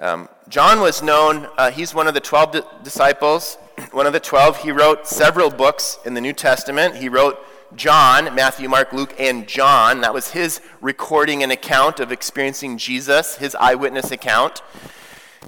Um, 0.00 0.28
John 0.48 0.80
was 0.80 1.00
known, 1.00 1.46
uh, 1.58 1.70
he's 1.70 1.94
one 1.94 2.08
of 2.08 2.14
the 2.14 2.20
12 2.20 2.52
di- 2.52 2.62
disciples. 2.82 3.56
One 3.92 4.06
of 4.06 4.12
the 4.12 4.20
12, 4.20 4.58
he 4.58 4.72
wrote 4.72 5.06
several 5.06 5.48
books 5.48 5.98
in 6.04 6.14
the 6.14 6.20
New 6.20 6.32
Testament. 6.32 6.96
He 6.96 7.08
wrote 7.08 7.38
John, 7.76 8.34
Matthew, 8.34 8.68
Mark, 8.68 8.92
Luke, 8.92 9.14
and 9.18 9.46
John. 9.46 10.00
That 10.00 10.12
was 10.12 10.30
his 10.30 10.60
recording 10.80 11.42
and 11.42 11.52
account 11.52 12.00
of 12.00 12.10
experiencing 12.12 12.78
Jesus, 12.78 13.36
his 13.36 13.54
eyewitness 13.54 14.10
account. 14.10 14.62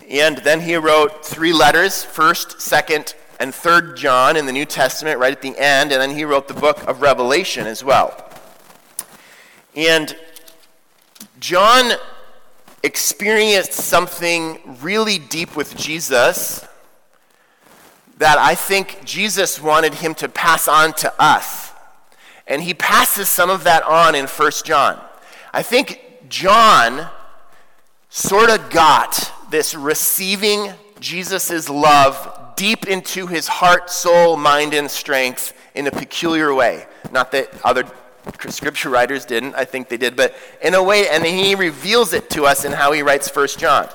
And 0.08 0.38
then 0.38 0.60
he 0.60 0.76
wrote 0.76 1.24
three 1.24 1.52
letters, 1.52 2.04
1st, 2.04 2.56
2nd, 2.56 3.14
and 3.38 3.52
3rd 3.52 3.96
John 3.96 4.36
in 4.36 4.46
the 4.46 4.52
New 4.52 4.64
Testament 4.64 5.18
right 5.18 5.32
at 5.32 5.42
the 5.42 5.56
end, 5.58 5.92
and 5.92 6.00
then 6.00 6.10
he 6.10 6.24
wrote 6.24 6.48
the 6.48 6.54
book 6.54 6.86
of 6.86 7.02
Revelation 7.02 7.66
as 7.66 7.82
well. 7.82 8.28
And 9.74 10.14
John 11.40 11.92
experienced 12.82 13.72
something 13.72 14.78
really 14.80 15.18
deep 15.18 15.56
with 15.56 15.76
Jesus 15.76 16.66
that 18.18 18.38
I 18.38 18.54
think 18.54 19.00
Jesus 19.04 19.60
wanted 19.60 19.94
him 19.94 20.14
to 20.16 20.28
pass 20.28 20.68
on 20.68 20.92
to 20.94 21.12
us. 21.20 21.72
And 22.46 22.62
he 22.62 22.74
passes 22.74 23.28
some 23.28 23.50
of 23.50 23.64
that 23.64 23.82
on 23.82 24.14
in 24.14 24.26
1 24.26 24.50
John. 24.64 25.00
I 25.52 25.62
think 25.62 26.00
John 26.28 27.08
sort 28.08 28.50
of 28.50 28.70
got 28.70 29.32
this 29.52 29.74
receiving 29.74 30.72
Jesus' 30.98 31.68
love 31.68 32.56
deep 32.56 32.88
into 32.88 33.26
his 33.26 33.46
heart, 33.46 33.90
soul, 33.90 34.36
mind, 34.36 34.74
and 34.74 34.90
strength 34.90 35.52
in 35.74 35.86
a 35.86 35.90
peculiar 35.90 36.54
way. 36.54 36.86
Not 37.12 37.30
that 37.32 37.50
other 37.62 37.84
scripture 38.48 38.88
writers 38.88 39.24
didn't, 39.24 39.54
I 39.54 39.64
think 39.64 39.88
they 39.88 39.98
did, 39.98 40.16
but 40.16 40.34
in 40.62 40.74
a 40.74 40.82
way, 40.82 41.06
and 41.08 41.24
he 41.24 41.54
reveals 41.54 42.12
it 42.12 42.30
to 42.30 42.44
us 42.44 42.64
in 42.64 42.72
how 42.72 42.92
he 42.92 43.02
writes 43.02 43.34
1 43.34 43.48
John. 43.58 43.88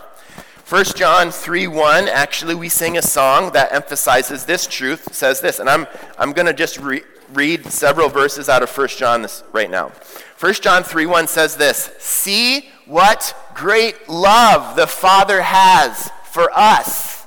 1 0.69 0.85
John 0.95 1.31
3 1.31 1.67
1, 1.67 2.07
actually, 2.07 2.53
we 2.53 2.69
sing 2.69 2.97
a 2.97 3.01
song 3.01 3.51
that 3.53 3.71
emphasizes 3.71 4.45
this 4.45 4.67
truth, 4.67 5.13
says 5.13 5.41
this, 5.41 5.59
and 5.59 5.69
I'm, 5.69 5.87
I'm 6.19 6.33
going 6.33 6.45
to 6.45 6.53
just 6.53 6.77
re- 6.77 7.03
read 7.33 7.65
several 7.65 8.09
verses 8.09 8.47
out 8.47 8.63
of 8.63 8.77
1 8.77 8.89
John 8.89 9.21
this, 9.23 9.43
right 9.53 9.71
now. 9.71 9.91
1 10.39 10.53
John 10.55 10.83
3 10.83 11.05
1 11.05 11.27
says 11.27 11.55
this 11.55 11.91
See 11.99 12.69
what 12.85 13.35
great 13.55 14.07
love 14.07 14.75
the 14.75 14.87
Father 14.87 15.41
has 15.41 16.11
for 16.23 16.51
us, 16.53 17.25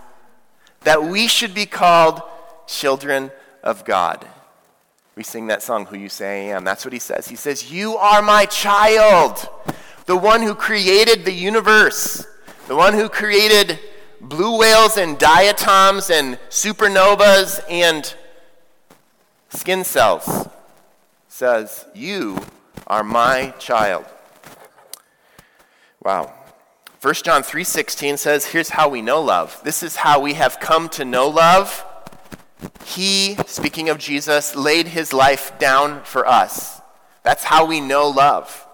that 0.83 1.03
we 1.03 1.27
should 1.27 1.53
be 1.53 1.67
called 1.67 2.23
children 2.69 3.33
of 3.63 3.85
God. 3.85 4.27
We 5.17 5.25
sing 5.25 5.49
that 5.49 5.63
song, 5.63 5.87
Who 5.87 5.99
You 5.99 6.09
Say 6.09 6.51
I 6.51 6.57
Am. 6.57 6.63
That's 6.63 6.85
what 6.85 6.93
he 6.93 7.01
says. 7.01 7.27
He 7.27 7.37
says, 7.37 7.73
You 7.73 7.97
are 7.97 8.23
my 8.23 8.47
child, 8.47 9.49
the 10.07 10.17
one 10.17 10.43
who 10.43 10.55
created 10.55 11.25
the 11.25 11.33
universe, 11.33 12.25
the 12.69 12.77
one 12.77 12.95
who 12.95 13.09
created 13.09 13.81
blue 14.21 14.57
whales 14.57 14.97
and 14.97 15.19
diatoms 15.19 16.11
and 16.11 16.39
supernovas 16.49 17.61
and 17.69 18.15
skin 19.49 19.83
cells. 19.83 20.49
Says, 21.29 21.87
You 21.93 22.39
are 22.87 23.05
my 23.05 23.55
child. 23.59 24.05
Wow. 26.03 26.33
1 27.01 27.25
John 27.25 27.43
3:16 27.43 28.17
says, 28.17 28.47
"Here's 28.47 28.71
how 28.71 28.89
we 28.89 29.03
know 29.03 29.21
love. 29.21 29.61
This 29.65 29.83
is 29.83 29.97
how 29.97 30.21
we 30.21 30.35
have 30.35 30.61
come 30.61 30.89
to 30.91 31.05
know 31.05 31.29
love 31.29 31.85
he, 32.85 33.37
speaking 33.47 33.89
of 33.89 33.99
Jesus, 33.99 34.55
laid 34.55 34.89
his 34.89 35.13
life 35.13 35.59
down 35.59 36.03
for 36.05 36.27
us. 36.27 36.81
That's 37.23 37.45
how 37.45 37.65
we 37.65 37.81
know 37.81 38.09
love. 38.09 38.67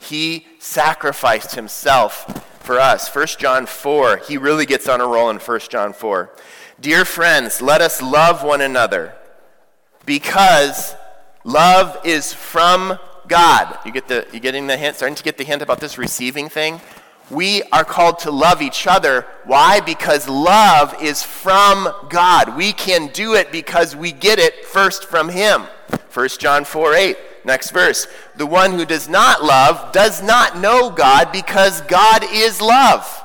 He 0.00 0.46
sacrificed 0.58 1.54
himself 1.54 2.44
for 2.60 2.78
us. 2.78 3.08
1 3.08 3.38
John 3.38 3.66
4, 3.66 4.18
he 4.18 4.38
really 4.38 4.66
gets 4.66 4.88
on 4.88 5.00
a 5.00 5.06
roll 5.06 5.30
in 5.30 5.38
1 5.38 5.60
John 5.70 5.92
4. 5.92 6.30
Dear 6.80 7.04
friends, 7.04 7.60
let 7.60 7.80
us 7.80 8.02
love 8.02 8.42
one 8.42 8.60
another 8.60 9.14
because 10.04 10.94
love 11.44 11.98
is 12.04 12.32
from 12.32 12.98
God. 13.28 13.78
You 13.84 13.92
get 13.92 14.08
the 14.08 14.26
you 14.32 14.40
getting 14.40 14.66
the 14.66 14.76
hint, 14.76 14.96
starting 14.96 15.16
to 15.16 15.22
get 15.22 15.38
the 15.38 15.44
hint 15.44 15.62
about 15.62 15.80
this 15.80 15.98
receiving 15.98 16.48
thing? 16.48 16.80
we 17.30 17.62
are 17.64 17.84
called 17.84 18.18
to 18.20 18.30
love 18.30 18.60
each 18.60 18.86
other. 18.86 19.26
Why? 19.44 19.80
Because 19.80 20.28
love 20.28 21.02
is 21.02 21.22
from 21.22 21.88
God. 22.08 22.56
We 22.56 22.72
can 22.72 23.08
do 23.08 23.34
it 23.34 23.50
because 23.50 23.96
we 23.96 24.12
get 24.12 24.38
it 24.38 24.64
first 24.64 25.04
from 25.04 25.30
Him. 25.30 25.62
1 26.12 26.28
John 26.38 26.64
4 26.64 26.94
8. 26.94 27.16
Next 27.44 27.70
verse. 27.70 28.06
The 28.36 28.46
one 28.46 28.72
who 28.72 28.84
does 28.84 29.08
not 29.08 29.42
love 29.42 29.92
does 29.92 30.22
not 30.22 30.58
know 30.58 30.90
God 30.90 31.32
because 31.32 31.80
God 31.82 32.24
is 32.30 32.60
love. 32.60 33.22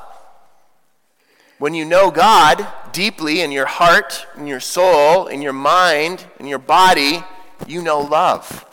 When 1.58 1.74
you 1.74 1.84
know 1.84 2.10
God 2.10 2.66
deeply 2.92 3.42
in 3.42 3.52
your 3.52 3.66
heart, 3.66 4.26
in 4.36 4.46
your 4.46 4.60
soul, 4.60 5.26
in 5.26 5.42
your 5.42 5.52
mind, 5.52 6.24
in 6.38 6.46
your 6.46 6.58
body, 6.58 7.22
you 7.66 7.82
know 7.82 8.00
love. 8.00 8.66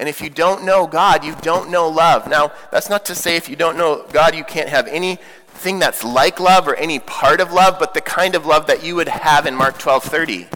And 0.00 0.08
if 0.08 0.22
you 0.22 0.30
don't 0.30 0.64
know 0.64 0.86
God, 0.86 1.24
you 1.26 1.36
don't 1.42 1.70
know 1.70 1.86
love. 1.86 2.26
Now, 2.26 2.52
that's 2.72 2.88
not 2.88 3.04
to 3.04 3.14
say 3.14 3.36
if 3.36 3.50
you 3.50 3.54
don't 3.54 3.76
know 3.76 4.06
God, 4.10 4.34
you 4.34 4.44
can't 4.44 4.70
have 4.70 4.86
anything 4.86 5.78
that's 5.78 6.02
like 6.02 6.40
love 6.40 6.66
or 6.66 6.74
any 6.74 6.98
part 6.98 7.38
of 7.38 7.52
love, 7.52 7.78
but 7.78 7.92
the 7.92 8.00
kind 8.00 8.34
of 8.34 8.46
love 8.46 8.66
that 8.66 8.82
you 8.82 8.96
would 8.96 9.08
have 9.08 9.44
in 9.44 9.54
Mark 9.54 9.78
12:30 9.78 10.48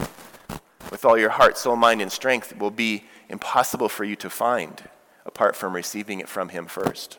with 0.90 1.04
all 1.04 1.18
your 1.18 1.28
heart, 1.28 1.58
soul, 1.58 1.76
mind, 1.76 2.00
and 2.00 2.10
strength 2.10 2.56
will 2.56 2.70
be 2.70 3.04
impossible 3.28 3.90
for 3.90 4.04
you 4.04 4.16
to 4.16 4.30
find 4.30 4.88
apart 5.26 5.54
from 5.56 5.74
receiving 5.74 6.20
it 6.20 6.28
from 6.28 6.48
him 6.48 6.64
first. 6.64 7.18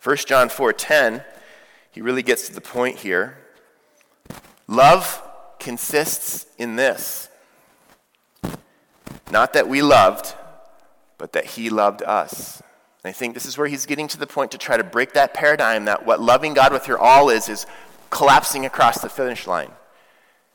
1 0.00 0.28
John 0.28 0.48
4:10, 0.48 1.24
he 1.90 2.00
really 2.00 2.22
gets 2.22 2.46
to 2.46 2.54
the 2.54 2.60
point 2.60 2.98
here. 2.98 3.38
Love 4.68 5.20
consists 5.58 6.46
in 6.58 6.76
this. 6.76 7.28
Not 9.32 9.52
that 9.54 9.66
we 9.66 9.82
loved, 9.82 10.36
but 11.24 11.32
that 11.32 11.46
he 11.46 11.70
loved 11.70 12.02
us. 12.02 12.62
And 13.02 13.08
I 13.08 13.12
think 13.12 13.32
this 13.32 13.46
is 13.46 13.56
where 13.56 13.66
he's 13.66 13.86
getting 13.86 14.08
to 14.08 14.18
the 14.18 14.26
point 14.26 14.50
to 14.50 14.58
try 14.58 14.76
to 14.76 14.84
break 14.84 15.14
that 15.14 15.32
paradigm 15.32 15.86
that 15.86 16.04
what 16.04 16.20
loving 16.20 16.52
God 16.52 16.70
with 16.70 16.86
your 16.86 16.98
all 16.98 17.30
is, 17.30 17.48
is 17.48 17.64
collapsing 18.10 18.66
across 18.66 19.00
the 19.00 19.08
finish 19.08 19.46
line. 19.46 19.70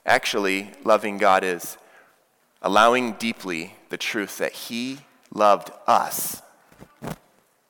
Actually, 0.06 0.70
loving 0.84 1.18
God 1.18 1.44
is 1.44 1.80
allowing 2.62 3.14
deeply 3.14 3.74
the 3.90 3.98
truth 3.98 4.38
that 4.38 4.52
he 4.52 5.00
loved 5.34 5.72
us 5.88 6.44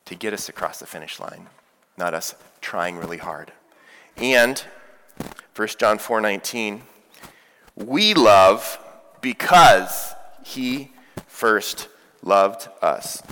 to 0.03 0.13
get 0.13 0.33
us 0.33 0.49
across 0.49 0.79
the 0.79 0.85
finish 0.85 1.21
line, 1.21 1.47
not 1.97 2.13
us 2.13 2.35
trying 2.59 2.97
really 2.97 3.19
hard. 3.19 3.53
And 4.17 4.61
1 5.55 5.79
John 5.79 5.99
4:19, 5.99 6.81
we 7.77 8.13
love 8.13 8.77
because 9.21 10.13
he 10.43 10.91
first 11.27 11.87
loved 12.23 12.67
us. 12.81 13.23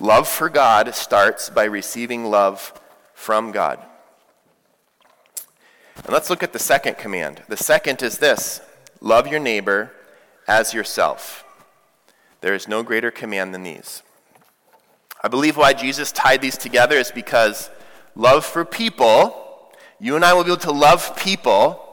Love 0.00 0.28
for 0.28 0.48
God 0.48 0.94
starts 0.94 1.50
by 1.50 1.64
receiving 1.64 2.24
love 2.24 2.80
from 3.12 3.52
God. 3.52 3.78
And 5.96 6.12
let's 6.12 6.30
look 6.30 6.42
at 6.42 6.52
the 6.52 6.58
second 6.58 6.98
command. 6.98 7.42
The 7.48 7.56
second 7.56 8.02
is 8.02 8.18
this 8.18 8.60
love 9.00 9.28
your 9.28 9.40
neighbor 9.40 9.92
as 10.48 10.74
yourself. 10.74 11.44
There 12.40 12.54
is 12.54 12.68
no 12.68 12.82
greater 12.82 13.10
command 13.10 13.54
than 13.54 13.62
these. 13.62 14.02
I 15.22 15.28
believe 15.28 15.56
why 15.56 15.72
Jesus 15.72 16.12
tied 16.12 16.42
these 16.42 16.58
together 16.58 16.96
is 16.96 17.10
because 17.10 17.70
love 18.14 18.44
for 18.44 18.64
people, 18.64 19.72
you 19.98 20.16
and 20.16 20.24
I 20.24 20.34
will 20.34 20.44
be 20.44 20.50
able 20.50 20.60
to 20.62 20.72
love 20.72 21.16
people 21.16 21.83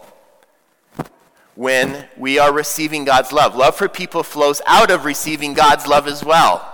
when 1.56 2.08
we 2.18 2.40
are 2.40 2.54
receiving 2.54 3.06
God's 3.06 3.32
love. 3.32 3.56
Love 3.56 3.76
for 3.76 3.90
people 3.90 4.24
flows 4.24 4.62
out 4.66 4.90
of 4.90 5.06
receiving 5.06 5.54
God's 5.54 5.86
love 5.86 6.08
as 6.08 6.24
well. 6.24 6.68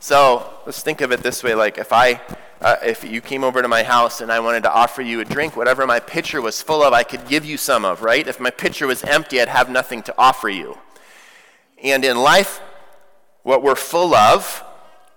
So 0.00 0.54
let's 0.64 0.82
think 0.82 1.00
of 1.00 1.12
it 1.12 1.22
this 1.22 1.42
way 1.42 1.54
like 1.54 1.78
if 1.78 1.92
I 1.92 2.20
uh, 2.60 2.76
if 2.82 3.04
you 3.04 3.20
came 3.20 3.44
over 3.44 3.60
to 3.60 3.68
my 3.68 3.82
house 3.82 4.22
and 4.22 4.32
I 4.32 4.40
wanted 4.40 4.62
to 4.62 4.72
offer 4.72 5.02
you 5.02 5.20
a 5.20 5.24
drink, 5.26 5.56
whatever 5.56 5.86
my 5.86 6.00
pitcher 6.00 6.40
was 6.40 6.62
full 6.62 6.82
of, 6.82 6.94
I 6.94 7.02
could 7.02 7.28
give 7.28 7.44
you 7.44 7.58
some 7.58 7.84
of, 7.84 8.02
right? 8.02 8.26
If 8.26 8.40
my 8.40 8.50
pitcher 8.50 8.86
was 8.86 9.04
empty, 9.04 9.40
I'd 9.40 9.48
have 9.48 9.68
nothing 9.68 10.02
to 10.04 10.14
offer 10.16 10.48
you. 10.48 10.78
And 11.82 12.02
in 12.02 12.16
life, 12.16 12.60
what 13.42 13.62
we're 13.62 13.74
full 13.74 14.14
of, 14.14 14.64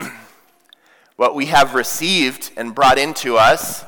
what 1.15 1.33
we 1.33 1.45
have 1.45 1.75
received 1.75 2.51
and 2.57 2.75
brought 2.75 2.97
into 2.97 3.37
us, 3.37 3.85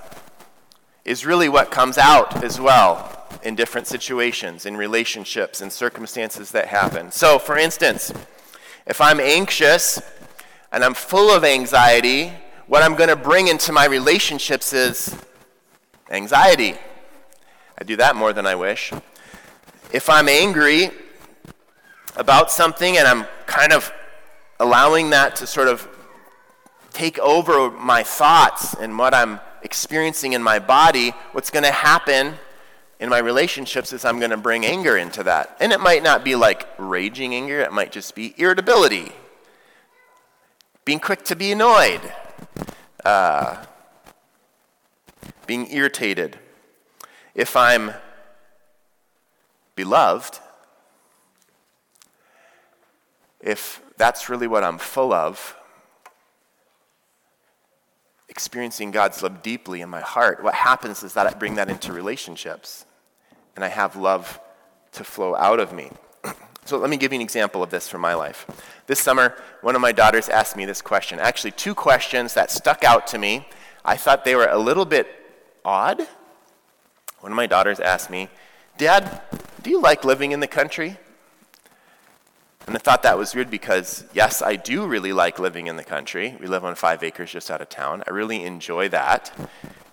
is 1.03 1.25
really 1.25 1.49
what 1.49 1.71
comes 1.71 1.97
out 1.97 2.45
as 2.45 2.59
well 2.59 3.20
in 3.43 3.55
different 3.55 3.87
situations, 3.87 4.65
in 4.65 4.77
relationships, 4.77 5.61
in 5.61 5.69
circumstances 5.69 6.51
that 6.51 6.67
happen. 6.67 7.11
So, 7.11 7.39
for 7.39 7.57
instance, 7.57 8.13
if 8.85 9.01
I'm 9.01 9.19
anxious 9.19 10.01
and 10.71 10.83
I'm 10.83 10.93
full 10.93 11.29
of 11.29 11.43
anxiety, 11.43 12.33
what 12.67 12.83
I'm 12.83 12.95
going 12.95 13.09
to 13.09 13.15
bring 13.15 13.47
into 13.47 13.71
my 13.71 13.85
relationships 13.85 14.73
is 14.73 15.15
anxiety. 16.09 16.75
I 17.77 17.83
do 17.83 17.95
that 17.97 18.15
more 18.15 18.33
than 18.33 18.45
I 18.45 18.55
wish. 18.55 18.93
If 19.91 20.09
I'm 20.09 20.29
angry 20.29 20.91
about 22.15 22.51
something 22.51 22.97
and 22.97 23.07
I'm 23.07 23.25
kind 23.45 23.73
of 23.73 23.91
allowing 24.59 25.09
that 25.09 25.35
to 25.37 25.47
sort 25.47 25.67
of 25.67 25.87
take 26.93 27.17
over 27.19 27.71
my 27.71 28.03
thoughts 28.03 28.73
and 28.75 28.97
what 28.97 29.13
I'm 29.13 29.39
experiencing 29.63 30.33
in 30.33 30.43
my 30.43 30.59
body, 30.59 31.09
what's 31.31 31.49
going 31.49 31.63
to 31.63 31.71
happen 31.71 32.35
in 33.01 33.09
my 33.09 33.17
relationships 33.17 33.91
is 33.93 34.05
I'm 34.05 34.19
going 34.19 34.29
to 34.29 34.37
bring 34.37 34.63
anger 34.63 34.95
into 34.95 35.23
that. 35.23 35.57
And 35.59 35.73
it 35.73 35.81
might 35.81 36.03
not 36.03 36.23
be 36.23 36.35
like 36.35 36.67
raging 36.77 37.33
anger, 37.33 37.59
it 37.59 37.73
might 37.73 37.91
just 37.91 38.13
be 38.13 38.35
irritability, 38.37 39.11
being 40.85 40.99
quick 40.99 41.23
to 41.25 41.35
be 41.35 41.51
annoyed, 41.51 41.99
uh, 43.03 43.65
being 45.47 45.69
irritated. 45.71 46.37
If 47.33 47.55
I'm 47.55 47.91
beloved, 49.75 50.37
if 53.39 53.81
that's 53.97 54.29
really 54.29 54.45
what 54.45 54.63
I'm 54.63 54.77
full 54.77 55.11
of, 55.11 55.55
experiencing 58.29 58.91
God's 58.91 59.23
love 59.23 59.41
deeply 59.41 59.81
in 59.81 59.89
my 59.89 60.01
heart, 60.01 60.43
what 60.43 60.53
happens 60.53 61.01
is 61.01 61.15
that 61.15 61.25
I 61.25 61.33
bring 61.33 61.55
that 61.55 61.67
into 61.67 61.91
relationships 61.91 62.85
and 63.61 63.65
I 63.71 63.75
have 63.75 63.95
love 63.95 64.39
to 64.93 65.03
flow 65.03 65.35
out 65.35 65.59
of 65.59 65.71
me. 65.71 65.91
so 66.65 66.79
let 66.79 66.89
me 66.89 66.97
give 66.97 67.13
you 67.13 67.17
an 67.17 67.21
example 67.21 67.61
of 67.61 67.69
this 67.69 67.87
from 67.87 68.01
my 68.01 68.15
life. 68.15 68.47
This 68.87 68.99
summer, 68.99 69.35
one 69.61 69.75
of 69.75 69.81
my 69.81 69.91
daughters 69.91 70.29
asked 70.29 70.57
me 70.57 70.65
this 70.65 70.81
question. 70.81 71.19
Actually, 71.19 71.51
two 71.51 71.75
questions 71.75 72.33
that 72.33 72.49
stuck 72.49 72.83
out 72.83 73.05
to 73.07 73.19
me. 73.19 73.47
I 73.85 73.97
thought 73.97 74.25
they 74.25 74.33
were 74.33 74.47
a 74.47 74.57
little 74.57 74.85
bit 74.85 75.07
odd. 75.63 75.99
One 77.19 77.31
of 77.31 77.35
my 77.35 77.45
daughters 77.45 77.79
asked 77.79 78.09
me, 78.09 78.29
Dad, 78.79 79.21
do 79.61 79.69
you 79.69 79.79
like 79.79 80.03
living 80.03 80.31
in 80.31 80.39
the 80.39 80.47
country? 80.47 80.97
And 82.65 82.75
I 82.75 82.79
thought 82.79 83.03
that 83.03 83.19
was 83.19 83.35
weird 83.35 83.51
because, 83.51 84.05
yes, 84.11 84.41
I 84.41 84.55
do 84.55 84.87
really 84.87 85.13
like 85.13 85.37
living 85.37 85.67
in 85.67 85.75
the 85.75 85.83
country. 85.83 86.35
We 86.41 86.47
live 86.47 86.65
on 86.65 86.73
five 86.73 87.03
acres 87.03 87.31
just 87.31 87.51
out 87.51 87.61
of 87.61 87.69
town. 87.69 88.01
I 88.07 88.09
really 88.09 88.43
enjoy 88.43 88.89
that. 88.89 89.31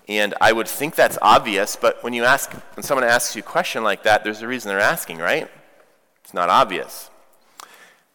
And 0.08 0.34
I 0.40 0.52
would 0.52 0.66
think 0.66 0.94
that's 0.94 1.18
obvious, 1.20 1.76
but 1.76 2.02
when 2.02 2.14
you 2.14 2.24
ask, 2.24 2.50
when 2.74 2.82
someone 2.82 3.06
asks 3.06 3.36
you 3.36 3.40
a 3.40 3.44
question 3.44 3.84
like 3.84 4.04
that, 4.04 4.24
there's 4.24 4.40
a 4.40 4.48
reason 4.48 4.70
they're 4.70 4.80
asking, 4.80 5.18
right? 5.18 5.50
It's 6.24 6.32
not 6.32 6.48
obvious. 6.48 7.10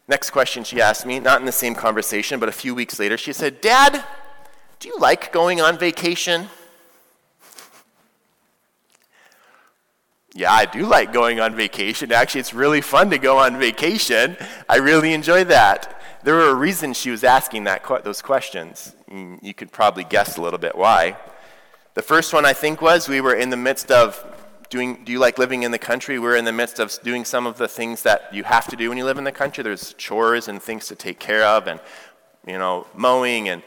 Next 0.08 0.32
question 0.32 0.63
she 0.63 0.82
asked 0.82 1.06
me, 1.06 1.19
not 1.19 1.39
in 1.39 1.45
the 1.45 1.51
same 1.51 1.75
conversation, 1.75 2.39
but 2.39 2.49
a 2.49 2.51
few 2.51 2.73
weeks 2.73 2.99
later, 2.99 3.15
she 3.15 3.32
said, 3.32 3.62
Dad, 3.62 4.03
do 4.79 4.88
you 4.88 4.97
like 4.97 5.32
going 5.32 5.62
on 5.62 5.77
vacation? 5.77 6.47
Yeah, 10.34 10.51
I 10.51 10.65
do 10.65 10.88
like 10.88 11.13
going 11.13 11.39
on 11.39 11.56
vacation. 11.56 12.12
Actually, 12.12 12.41
it's 12.41 12.56
really 12.56 12.82
fun 12.82 13.12
to 13.12 13.19
go 13.19 13.38
on 13.38 13.60
vacation. 13.60 14.36
I 14.67 14.77
really 14.77 15.13
enjoy 15.13 15.43
that. 15.45 16.01
There 16.23 16.34
were 16.34 16.49
a 16.49 16.56
reason 16.56 16.93
she 16.93 17.12
was 17.12 17.23
asking 17.23 17.65
that, 17.65 17.86
those 18.03 18.23
questions. 18.23 18.95
Mm, 19.12 19.38
you 19.43 19.53
could 19.53 19.71
probably 19.71 20.03
guess 20.03 20.38
a 20.38 20.41
little 20.41 20.58
bit 20.58 20.75
why. 20.75 21.17
The 21.95 22.01
first 22.01 22.34
one, 22.34 22.43
I 22.43 22.53
think, 22.53 22.82
was 22.82 23.08
we 23.08 23.21
were 23.21 23.36
in 23.36 23.51
the 23.51 23.58
midst 23.58 23.91
of 23.91 24.25
doing, 24.71 25.03
do 25.06 25.12
you 25.12 25.19
like 25.19 25.38
living 25.38 25.62
in 25.62 25.69
the 25.69 25.77
country? 25.77 26.17
We're 26.17 26.38
in 26.38 26.45
the 26.45 26.51
midst 26.51 26.79
of 26.79 26.91
doing 27.03 27.23
some 27.23 27.45
of 27.45 27.60
the 27.60 27.67
things 27.67 28.01
that 28.01 28.34
you 28.34 28.43
have 28.45 28.65
to 28.69 28.75
do 28.75 28.89
when 28.89 28.97
you 28.97 29.06
live 29.06 29.19
in 29.19 29.23
the 29.23 29.32
country. 29.32 29.63
There's 29.63 29.93
chores 29.93 30.47
and 30.47 30.60
things 30.60 30.88
to 30.88 30.95
take 30.95 31.19
care 31.19 31.43
of, 31.43 31.67
and, 31.67 31.79
you 32.47 32.58
know, 32.58 32.88
mowing 32.95 33.47
and 33.49 33.62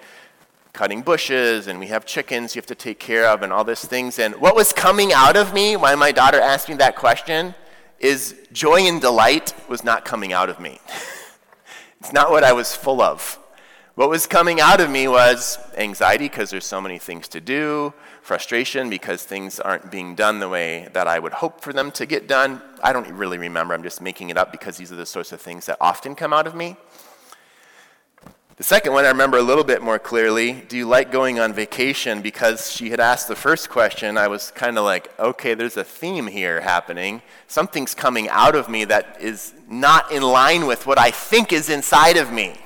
cutting 0.73 1.03
bushes, 1.03 1.69
and 1.69 1.79
we 1.79 1.87
have 1.87 2.05
chickens 2.05 2.57
you 2.57 2.59
have 2.59 2.67
to 2.67 2.75
take 2.75 2.99
care 2.99 3.29
of, 3.29 3.43
and 3.43 3.53
all 3.53 3.63
these 3.63 3.85
things. 3.85 4.19
And 4.19 4.35
what 4.41 4.57
was 4.57 4.73
coming 4.73 5.13
out 5.13 5.37
of 5.37 5.55
me 5.55 5.77
when 5.77 5.97
my 5.97 6.11
daughter 6.11 6.41
asked 6.41 6.69
me 6.69 6.75
that 6.77 6.97
question 6.97 7.55
is 8.01 8.35
joy 8.53 8.81
and 8.81 9.01
delight 9.01 9.55
was 9.69 9.85
not 9.85 10.05
coming 10.05 10.33
out 10.33 10.51
of 10.51 10.59
me. 10.59 10.81
it's 12.01 12.13
not 12.13 12.33
what 12.33 12.43
I 12.43 12.53
was 12.53 12.75
full 12.75 13.01
of. 13.01 13.39
What 13.95 14.11
was 14.11 14.27
coming 14.27 14.61
out 14.61 14.81
of 14.81 14.91
me 14.91 15.07
was 15.07 15.59
anxiety 15.77 16.29
because 16.29 16.51
there's 16.51 16.67
so 16.67 16.81
many 16.81 16.99
things 16.99 17.29
to 17.29 17.41
do, 17.41 17.95
frustration 18.27 18.91
because 18.91 19.23
things 19.23 19.61
aren't 19.61 19.91
being 19.91 20.17
done 20.17 20.41
the 20.41 20.49
way 20.49 20.89
that 20.93 21.07
I 21.07 21.21
would 21.21 21.33
hope 21.33 21.61
for 21.61 21.73
them 21.73 21.93
to 21.93 22.05
get 22.05 22.27
done. 22.27 22.61
I 22.83 22.93
don't 22.93 23.09
really 23.13 23.39
remember, 23.39 23.73
I'm 23.73 23.85
just 23.85 24.01
making 24.01 24.31
it 24.31 24.37
up 24.37 24.51
because 24.51 24.77
these 24.77 24.91
are 24.91 24.97
the 24.97 25.07
sorts 25.07 25.31
of 25.31 25.41
things 25.41 25.67
that 25.67 25.77
often 25.81 26.17
come 26.17 26.33
out 26.33 26.47
of 26.47 26.55
me. 26.55 26.77
The 28.57 28.65
second 28.65 28.95
one 28.95 29.05
I 29.05 29.09
remember 29.09 29.37
a 29.37 29.43
little 29.43 29.65
bit 29.65 29.83
more 29.83 29.99
clearly. 29.99 30.53
Do 30.67 30.77
you 30.77 30.87
like 30.87 31.13
going 31.13 31.39
on 31.39 31.53
vacation? 31.53 32.23
Because 32.23 32.73
she 32.73 32.91
had 32.91 33.01
asked 33.01 33.29
the 33.29 33.37
first 33.37 33.69
question, 33.69 34.17
I 34.17 34.29
was 34.29 34.51
kind 34.51 34.77
of 34.77 34.85
like, 34.85 35.13
okay, 35.21 35.55
there's 35.55 35.77
a 35.77 35.85
theme 35.85 36.27
here 36.27 36.63
happening. 36.63 37.23
Something's 37.47 37.95
coming 37.95 38.29
out 38.31 38.57
of 38.57 38.69
me 38.69 38.87
that 38.87 39.19
is 39.21 39.53
not 39.69 40.11
in 40.11 40.23
line 40.23 40.67
with 40.67 40.87
what 40.87 40.99
I 40.99 41.11
think 41.11 41.53
is 41.53 41.69
inside 41.69 42.17
of 42.17 42.33
me. 42.33 42.57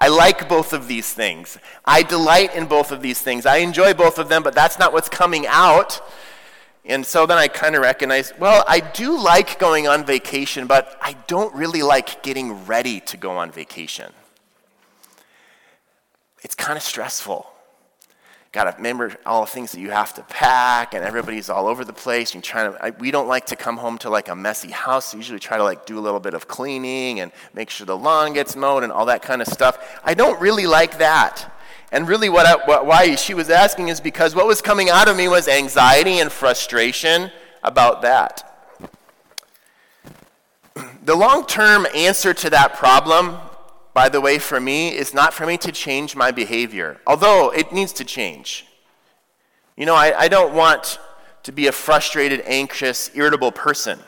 I 0.00 0.08
like 0.08 0.48
both 0.48 0.72
of 0.72 0.88
these 0.88 1.12
things. 1.12 1.58
I 1.84 2.02
delight 2.02 2.54
in 2.54 2.66
both 2.66 2.90
of 2.90 3.02
these 3.02 3.20
things. 3.20 3.44
I 3.44 3.58
enjoy 3.58 3.92
both 3.92 4.18
of 4.18 4.28
them, 4.28 4.42
but 4.42 4.54
that's 4.54 4.78
not 4.78 4.92
what's 4.92 5.10
coming 5.10 5.46
out. 5.46 6.00
And 6.86 7.04
so 7.04 7.26
then 7.26 7.36
I 7.36 7.48
kind 7.48 7.74
of 7.74 7.82
recognize, 7.82 8.32
well, 8.38 8.64
I 8.66 8.80
do 8.80 9.20
like 9.20 9.58
going 9.58 9.86
on 9.86 10.06
vacation, 10.06 10.66
but 10.66 10.96
I 11.02 11.14
don't 11.26 11.54
really 11.54 11.82
like 11.82 12.22
getting 12.22 12.64
ready 12.64 13.00
to 13.00 13.18
go 13.18 13.32
on 13.32 13.52
vacation. 13.52 14.12
It's 16.42 16.54
kind 16.54 16.78
of 16.78 16.82
stressful 16.82 17.46
got 18.52 18.64
to 18.64 18.76
remember 18.76 19.14
all 19.24 19.42
the 19.42 19.50
things 19.50 19.70
that 19.70 19.78
you 19.78 19.90
have 19.90 20.12
to 20.12 20.22
pack 20.22 20.92
and 20.92 21.04
everybody's 21.04 21.48
all 21.48 21.68
over 21.68 21.84
the 21.84 21.92
place 21.92 22.34
you're 22.34 22.42
trying 22.42 22.72
to 22.72 22.84
I, 22.84 22.90
we 22.90 23.12
don't 23.12 23.28
like 23.28 23.46
to 23.46 23.56
come 23.56 23.76
home 23.76 23.96
to 23.98 24.10
like 24.10 24.28
a 24.28 24.34
messy 24.34 24.72
house 24.72 25.06
so 25.06 25.16
usually 25.16 25.38
try 25.38 25.56
to 25.56 25.62
like 25.62 25.86
do 25.86 25.98
a 25.98 26.00
little 26.00 26.18
bit 26.18 26.34
of 26.34 26.48
cleaning 26.48 27.20
and 27.20 27.30
make 27.54 27.70
sure 27.70 27.86
the 27.86 27.96
lawn 27.96 28.32
gets 28.32 28.56
mowed 28.56 28.82
and 28.82 28.90
all 28.90 29.06
that 29.06 29.22
kind 29.22 29.40
of 29.40 29.46
stuff. 29.46 30.00
I 30.02 30.14
don't 30.14 30.40
really 30.40 30.66
like 30.66 30.98
that. 30.98 31.56
And 31.92 32.08
really 32.08 32.28
what, 32.28 32.46
I, 32.46 32.54
what 32.66 32.86
why 32.86 33.14
she 33.14 33.34
was 33.34 33.50
asking 33.50 33.88
is 33.88 34.00
because 34.00 34.34
what 34.34 34.46
was 34.46 34.60
coming 34.60 34.90
out 34.90 35.08
of 35.08 35.16
me 35.16 35.28
was 35.28 35.46
anxiety 35.46 36.18
and 36.18 36.30
frustration 36.30 37.30
about 37.62 38.02
that. 38.02 38.46
The 41.02 41.16
long-term 41.16 41.86
answer 41.94 42.34
to 42.34 42.50
that 42.50 42.74
problem 42.74 43.38
by 43.92 44.08
the 44.08 44.20
way, 44.20 44.38
for 44.38 44.60
me, 44.60 44.96
is 44.96 45.12
not 45.12 45.34
for 45.34 45.46
me 45.46 45.56
to 45.58 45.72
change 45.72 46.14
my 46.14 46.30
behavior, 46.30 47.00
although 47.06 47.50
it 47.50 47.72
needs 47.72 47.92
to 47.94 48.04
change. 48.04 48.66
You 49.76 49.86
know, 49.86 49.94
I, 49.94 50.12
I 50.16 50.28
don't 50.28 50.54
want 50.54 50.98
to 51.42 51.52
be 51.52 51.66
a 51.66 51.72
frustrated, 51.72 52.42
anxious, 52.46 53.10
irritable 53.14 53.50
person 53.52 53.98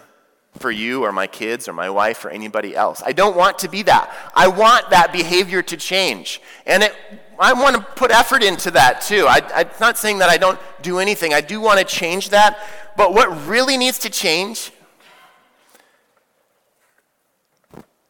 for 0.59 0.71
you 0.71 1.03
or 1.03 1.13
my 1.13 1.27
kids 1.27 1.67
or 1.67 1.73
my 1.73 1.89
wife 1.89 2.25
or 2.25 2.31
anybody 2.31 2.77
else. 2.77 3.03
I 3.05 3.13
don't 3.13 3.37
want 3.37 3.59
to 3.61 3.69
be 3.69 3.83
that. 3.85 4.15
I 4.35 4.49
want 4.49 4.91
that 4.91 5.13
behavior 5.13 5.63
to 5.63 5.77
change. 5.77 6.43
And 6.67 6.83
it, 6.83 6.95
I 7.39 7.55
want 7.55 7.75
to 7.77 7.83
put 7.83 8.11
effort 8.11 8.43
into 8.43 8.71
that 8.73 9.01
too. 9.01 9.27
I, 9.27 9.41
I'm 9.55 9.71
not 9.81 9.97
saying 9.97 10.19
that 10.19 10.29
I 10.29 10.37
don't 10.37 10.61
do 10.83 10.99
anything. 10.99 11.33
I 11.33 11.41
do 11.41 11.61
want 11.61 11.79
to 11.79 11.85
change 11.85 12.29
that. 12.31 12.59
But 12.97 13.15
what 13.15 13.47
really 13.49 13.79
needs 13.79 13.99
to 14.01 14.11
change 14.11 14.73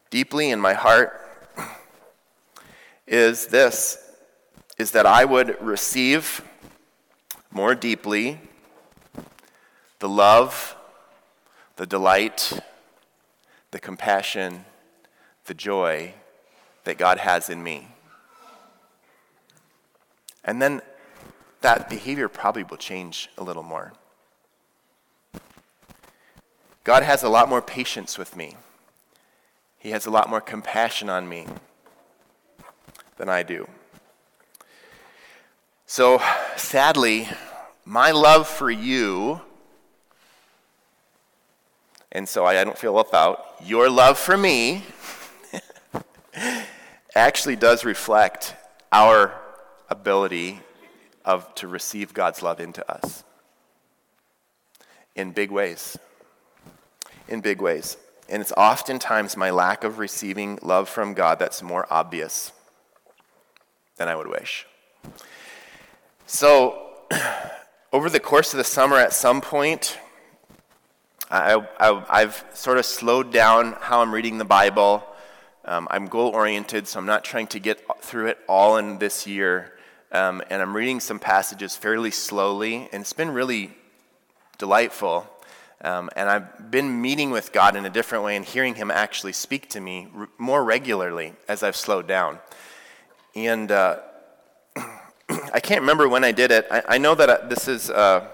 deeply 0.09 0.49
in 0.49 0.59
my 0.59 0.73
heart 0.73 1.22
is 3.07 3.47
this 3.47 3.97
is 4.77 4.91
that 4.91 5.05
I 5.05 5.25
would 5.25 5.61
receive 5.61 6.43
more 7.51 7.75
deeply 7.75 8.39
the 9.99 10.09
love, 10.09 10.75
the 11.75 11.85
delight, 11.85 12.59
the 13.71 13.79
compassion, 13.79 14.65
the 15.45 15.53
joy 15.53 16.13
that 16.83 16.97
God 16.97 17.19
has 17.19 17.49
in 17.49 17.63
me. 17.63 17.87
And 20.43 20.61
then 20.61 20.81
that 21.61 21.89
behavior 21.89 22.27
probably 22.27 22.63
will 22.63 22.77
change 22.77 23.29
a 23.37 23.43
little 23.43 23.63
more. 23.63 23.93
God 26.83 27.03
has 27.03 27.23
a 27.23 27.29
lot 27.29 27.47
more 27.47 27.61
patience 27.61 28.17
with 28.17 28.35
me. 28.35 28.57
He 29.77 29.91
has 29.91 30.05
a 30.05 30.11
lot 30.11 30.29
more 30.29 30.41
compassion 30.41 31.09
on 31.09 31.29
me 31.29 31.47
than 33.17 33.29
I 33.29 33.43
do. 33.43 33.67
So, 35.85 36.21
sadly, 36.55 37.27
my 37.85 38.11
love 38.11 38.47
for 38.47 38.71
you, 38.71 39.41
and 42.11 42.27
so 42.27 42.45
I 42.45 42.63
don't 42.63 42.77
feel 42.77 42.93
left 42.93 43.13
out, 43.13 43.55
your 43.63 43.89
love 43.89 44.17
for 44.17 44.37
me 44.37 44.83
actually 47.15 47.55
does 47.55 47.85
reflect 47.85 48.55
our 48.91 49.33
ability 49.89 50.61
of, 51.25 51.53
to 51.55 51.67
receive 51.67 52.13
God's 52.13 52.41
love 52.41 52.59
into 52.59 52.89
us 52.91 53.23
in 55.15 55.31
big 55.31 55.51
ways. 55.51 55.97
In 57.27 57.41
big 57.41 57.61
ways. 57.61 57.97
And 58.29 58.41
it's 58.41 58.53
oftentimes 58.53 59.37
my 59.37 59.49
lack 59.51 59.83
of 59.83 59.99
receiving 59.99 60.57
love 60.61 60.89
from 60.89 61.13
God 61.13 61.39
that's 61.39 61.61
more 61.61 61.85
obvious 61.89 62.51
than 63.97 64.07
I 64.07 64.15
would 64.15 64.27
wish. 64.27 64.65
So, 66.25 66.91
over 67.93 68.09
the 68.09 68.19
course 68.19 68.53
of 68.53 68.57
the 68.57 68.63
summer, 68.63 68.97
at 68.97 69.13
some 69.13 69.41
point, 69.41 69.97
I, 71.29 71.63
have 72.09 72.45
sort 72.53 72.77
of 72.77 72.85
slowed 72.85 73.31
down 73.31 73.75
how 73.79 74.01
I'm 74.01 74.13
reading 74.13 74.37
the 74.37 74.45
Bible. 74.45 75.03
Um, 75.65 75.87
I'm 75.89 76.07
goal 76.07 76.29
oriented, 76.29 76.87
so 76.87 76.99
I'm 76.99 77.05
not 77.05 77.23
trying 77.23 77.47
to 77.47 77.59
get 77.59 77.81
through 78.01 78.27
it 78.27 78.37
all 78.47 78.77
in 78.77 78.99
this 78.99 79.25
year. 79.25 79.73
Um, 80.11 80.43
and 80.49 80.61
I'm 80.61 80.75
reading 80.75 80.99
some 80.99 81.19
passages 81.19 81.75
fairly 81.75 82.11
slowly, 82.11 82.87
and 82.91 83.01
it's 83.01 83.13
been 83.13 83.31
really 83.31 83.71
delightful. 84.59 85.27
Um, 85.81 86.09
and 86.15 86.29
I've 86.29 86.71
been 86.71 87.01
meeting 87.01 87.31
with 87.31 87.51
God 87.51 87.75
in 87.75 87.85
a 87.85 87.89
different 87.89 88.23
way 88.23 88.35
and 88.35 88.45
hearing 88.45 88.75
Him 88.75 88.91
actually 88.91 89.33
speak 89.33 89.69
to 89.69 89.81
me 89.81 90.07
r- 90.15 90.29
more 90.37 90.63
regularly 90.63 91.33
as 91.47 91.63
I've 91.63 91.75
slowed 91.75 92.07
down. 92.07 92.39
And 93.35 93.71
uh, 93.71 93.99
I 94.75 95.59
can't 95.59 95.81
remember 95.81 96.07
when 96.07 96.23
I 96.23 96.31
did 96.31 96.51
it. 96.51 96.67
I, 96.69 96.83
I 96.87 96.97
know 96.97 97.15
that 97.15 97.29
uh, 97.29 97.47
this 97.47 97.67
is, 97.67 97.89
uh, 97.89 98.27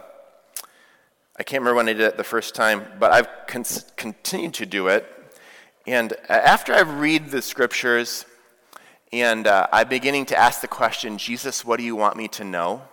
I 1.37 1.43
can't 1.43 1.61
remember 1.61 1.77
when 1.77 1.89
I 1.89 1.93
did 1.93 2.01
it 2.01 2.17
the 2.17 2.23
first 2.23 2.53
time, 2.53 2.85
but 2.99 3.11
I've 3.11 3.27
con- 3.47 3.63
continued 3.95 4.53
to 4.55 4.65
do 4.65 4.87
it. 4.87 5.05
And 5.87 6.13
after 6.27 6.73
I 6.73 6.81
read 6.81 7.31
the 7.31 7.41
scriptures, 7.41 8.25
and 9.11 9.47
uh, 9.47 9.67
I'm 9.71 9.87
beginning 9.87 10.25
to 10.27 10.37
ask 10.37 10.61
the 10.61 10.67
question, 10.67 11.17
Jesus, 11.17 11.65
what 11.65 11.77
do 11.77 11.83
you 11.83 11.95
want 11.95 12.15
me 12.15 12.27
to 12.29 12.43
know 12.43 12.83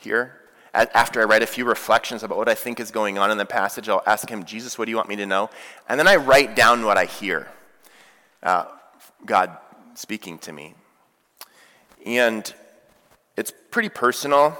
here? 0.00 0.38
After 0.72 1.20
I 1.20 1.24
write 1.24 1.42
a 1.42 1.46
few 1.46 1.66
reflections 1.66 2.22
about 2.22 2.38
what 2.38 2.48
I 2.48 2.54
think 2.54 2.80
is 2.80 2.90
going 2.90 3.18
on 3.18 3.30
in 3.30 3.36
the 3.36 3.44
passage, 3.44 3.90
I'll 3.90 4.02
ask 4.06 4.26
him, 4.30 4.44
Jesus, 4.44 4.78
what 4.78 4.86
do 4.86 4.90
you 4.90 4.96
want 4.96 5.10
me 5.10 5.16
to 5.16 5.26
know? 5.26 5.50
And 5.86 6.00
then 6.00 6.08
I 6.08 6.16
write 6.16 6.56
down 6.56 6.86
what 6.86 6.96
I 6.96 7.04
hear 7.04 7.46
uh, 8.42 8.64
God 9.26 9.58
speaking 9.94 10.38
to 10.38 10.52
me. 10.52 10.74
And 12.04 12.52
it's 13.36 13.52
pretty 13.70 13.88
personal 13.88 14.58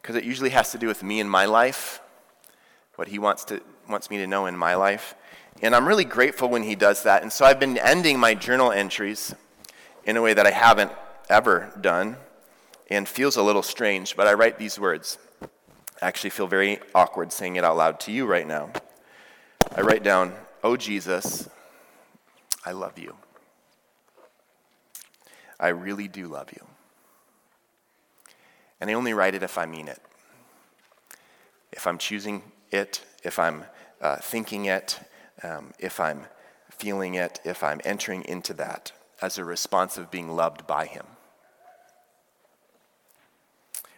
because 0.00 0.16
it 0.16 0.24
usually 0.24 0.50
has 0.50 0.72
to 0.72 0.78
do 0.78 0.86
with 0.86 1.02
me 1.02 1.20
and 1.20 1.30
my 1.30 1.44
life, 1.44 2.00
what 2.96 3.08
he 3.08 3.18
wants, 3.18 3.44
to, 3.46 3.60
wants 3.88 4.10
me 4.10 4.18
to 4.18 4.26
know 4.26 4.46
in 4.46 4.56
my 4.56 4.74
life. 4.74 5.14
And 5.62 5.74
I'm 5.74 5.86
really 5.86 6.04
grateful 6.04 6.48
when 6.48 6.62
he 6.62 6.74
does 6.74 7.02
that. 7.02 7.22
And 7.22 7.32
so 7.32 7.44
I've 7.44 7.60
been 7.60 7.76
ending 7.76 8.18
my 8.18 8.34
journal 8.34 8.72
entries 8.72 9.34
in 10.04 10.16
a 10.16 10.22
way 10.22 10.32
that 10.32 10.46
I 10.46 10.50
haven't 10.50 10.92
ever 11.28 11.72
done 11.80 12.16
and 12.88 13.06
feels 13.08 13.36
a 13.36 13.42
little 13.42 13.62
strange, 13.62 14.16
but 14.16 14.26
I 14.26 14.32
write 14.32 14.58
these 14.58 14.78
words. 14.78 15.18
I 16.02 16.06
actually 16.06 16.30
feel 16.30 16.46
very 16.46 16.80
awkward 16.94 17.32
saying 17.32 17.56
it 17.56 17.64
out 17.64 17.76
loud 17.76 18.00
to 18.00 18.12
you 18.12 18.26
right 18.26 18.46
now. 18.46 18.70
I 19.74 19.82
write 19.82 20.02
down, 20.02 20.32
Oh 20.64 20.76
Jesus, 20.76 21.48
I 22.64 22.72
love 22.72 22.98
you. 22.98 23.14
I 25.60 25.68
really 25.68 26.08
do 26.08 26.26
love 26.26 26.50
you. 26.52 26.66
And 28.80 28.90
I 28.90 28.94
only 28.94 29.12
write 29.12 29.34
it 29.34 29.42
if 29.42 29.58
I 29.58 29.66
mean 29.66 29.88
it. 29.88 30.00
If 31.70 31.86
I'm 31.86 31.98
choosing 31.98 32.42
it, 32.72 33.04
if 33.22 33.38
I'm 33.38 33.64
uh, 34.00 34.16
thinking 34.16 34.64
it, 34.64 34.98
um, 35.42 35.72
if 35.78 36.00
I'm 36.00 36.24
feeling 36.70 37.14
it, 37.14 37.40
if 37.44 37.62
I'm 37.62 37.80
entering 37.84 38.24
into 38.24 38.54
that 38.54 38.92
as 39.20 39.36
a 39.36 39.44
response 39.44 39.98
of 39.98 40.10
being 40.10 40.34
loved 40.34 40.66
by 40.66 40.86
Him. 40.86 41.04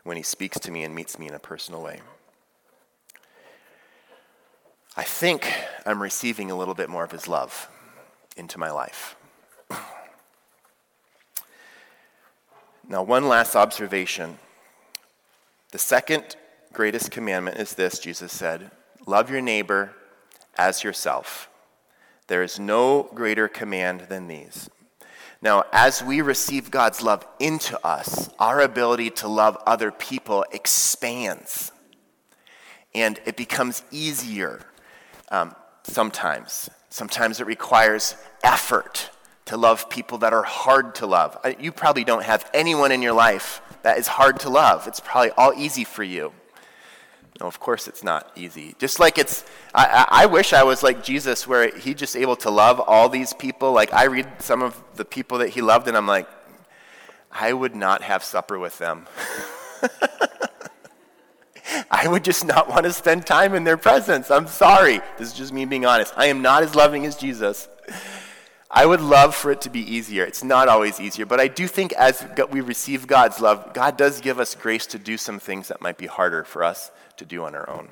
When 0.03 0.16
He 0.16 0.25
speaks 0.25 0.59
to 0.59 0.72
me 0.72 0.83
and 0.83 0.94
meets 0.94 1.16
me 1.16 1.29
in 1.29 1.35
a 1.35 1.38
personal 1.38 1.81
way. 1.81 2.01
I 4.96 5.05
think 5.05 5.51
I'm 5.87 6.03
receiving 6.03 6.51
a 6.51 6.57
little 6.57 6.75
bit 6.75 6.90
more 6.90 7.05
of 7.05 7.12
His 7.12 7.29
love 7.29 7.68
into 8.37 8.59
my 8.59 8.70
life. 8.70 9.14
Now, 12.88 13.03
one 13.03 13.29
last 13.29 13.55
observation. 13.55 14.38
The 15.71 15.79
second 15.79 16.37
greatest 16.73 17.11
commandment 17.11 17.59
is 17.59 17.75
this 17.75 17.99
Jesus 17.99 18.33
said, 18.33 18.71
Love 19.07 19.31
your 19.31 19.40
neighbor 19.40 19.92
as 20.59 20.85
yourself. 20.85 21.49
There 22.27 22.42
is 22.42 22.59
no 22.59 23.05
greater 23.14 23.49
command 23.49 24.03
than 24.09 24.27
these. 24.27 24.68
Now, 25.40 25.64
as 25.73 26.03
we 26.03 26.21
receive 26.21 26.71
God's 26.71 27.03
love 27.03 27.27
into 27.40 27.85
us, 27.85 28.31
our 28.38 28.61
ability 28.61 29.11
to 29.11 29.29
love 29.29 29.57
other 29.66 29.90
people 29.90 30.45
expands. 30.53 31.73
And 32.95 33.21
it 33.25 33.37
becomes 33.37 33.83
easier 33.90 34.61
um, 35.31 35.55
sometimes. 35.83 36.71
Sometimes 36.90 37.40
it 37.40 37.47
requires 37.47 38.16
effort 38.45 39.11
to 39.46 39.57
love 39.57 39.90
people 39.90 40.18
that 40.18 40.33
are 40.33 40.44
hard 40.44 40.94
to 40.96 41.07
love. 41.07 41.37
You 41.59 41.72
probably 41.72 42.05
don't 42.05 42.24
have 42.24 42.48
anyone 42.55 42.92
in 42.92 43.02
your 43.02 43.12
life 43.12 43.61
that 43.83 43.98
is 43.98 44.07
hard 44.07 44.40
to 44.40 44.48
love. 44.48 44.87
It's 44.87 45.00
probably 45.00 45.31
all 45.33 45.52
easy 45.55 45.85
for 45.85 46.05
you. 46.05 46.33
No, 47.40 47.46
of 47.46 47.59
course 47.59 47.88
it's 47.88 48.05
not 48.05 48.31
easy. 48.37 48.76
Just 48.78 49.00
like 49.00 49.18
it's, 49.18 49.44
I, 49.74 50.07
I, 50.09 50.26
wish 50.26 50.52
I 50.52 50.62
was 50.62 50.83
like 50.83 51.02
Jesus, 51.02 51.46
where 51.46 51.76
he 51.76 51.94
just 51.94 52.14
able 52.14 52.37
to 52.37 52.50
love 52.50 52.78
all 52.78 53.09
these 53.09 53.33
people. 53.33 53.72
Like 53.72 53.92
I 53.92 54.05
read 54.05 54.28
some 54.40 54.62
of 54.62 54.81
the 54.94 55.05
people 55.05 55.38
that 55.38 55.48
he 55.48 55.61
loved, 55.61 55.88
and 55.88 55.96
I'm 55.96 56.07
like, 56.07 56.28
I 57.33 57.52
would 57.52 57.74
not 57.74 58.02
have 58.02 58.22
supper 58.22 58.59
with 58.59 58.78
them. 58.78 59.07
I 61.90 62.07
would 62.07 62.22
just 62.22 62.44
not 62.44 62.68
want 62.68 62.85
to 62.85 62.92
spend 62.92 63.26
time 63.26 63.55
in 63.55 63.64
their 63.64 63.78
presence. 63.78 64.31
I'm 64.31 64.46
sorry. 64.46 65.00
This 65.18 65.28
is 65.28 65.35
just 65.35 65.52
me 65.52 65.64
being 65.64 65.87
honest. 65.87 66.12
I 66.16 66.26
am 66.26 66.42
not 66.42 66.62
as 66.62 66.74
loving 66.74 67.07
as 67.07 67.16
Jesus. 67.16 67.68
I 68.75 68.87
would 68.87 69.03
love 69.03 69.35
for 69.35 69.53
it 69.53 69.61
to 69.63 69.71
be 69.71 69.81
easier. 69.81 70.25
It's 70.25 70.43
not 70.43 70.67
always 70.67 70.99
easier, 70.99 71.27
but 71.27 71.39
I 71.39 71.47
do 71.47 71.69
think 71.69 71.93
as 71.93 72.25
we 72.51 72.63
receive 72.63 73.07
God's 73.07 73.39
love, 73.39 73.75
God 73.75 73.99
does 73.99 74.23
give 74.23 74.41
us 74.41 74.55
grace 74.55 74.87
to 74.87 74.99
do 74.99 75.19
some 75.19 75.39
things 75.39 75.69
that 75.69 75.83
might 75.83 75.99
be 75.99 76.07
harder 76.07 76.43
for 76.43 76.65
us 76.65 76.91
to 77.19 77.27
do 77.27 77.45
on 77.45 77.55
our 77.55 77.69
own. 77.69 77.91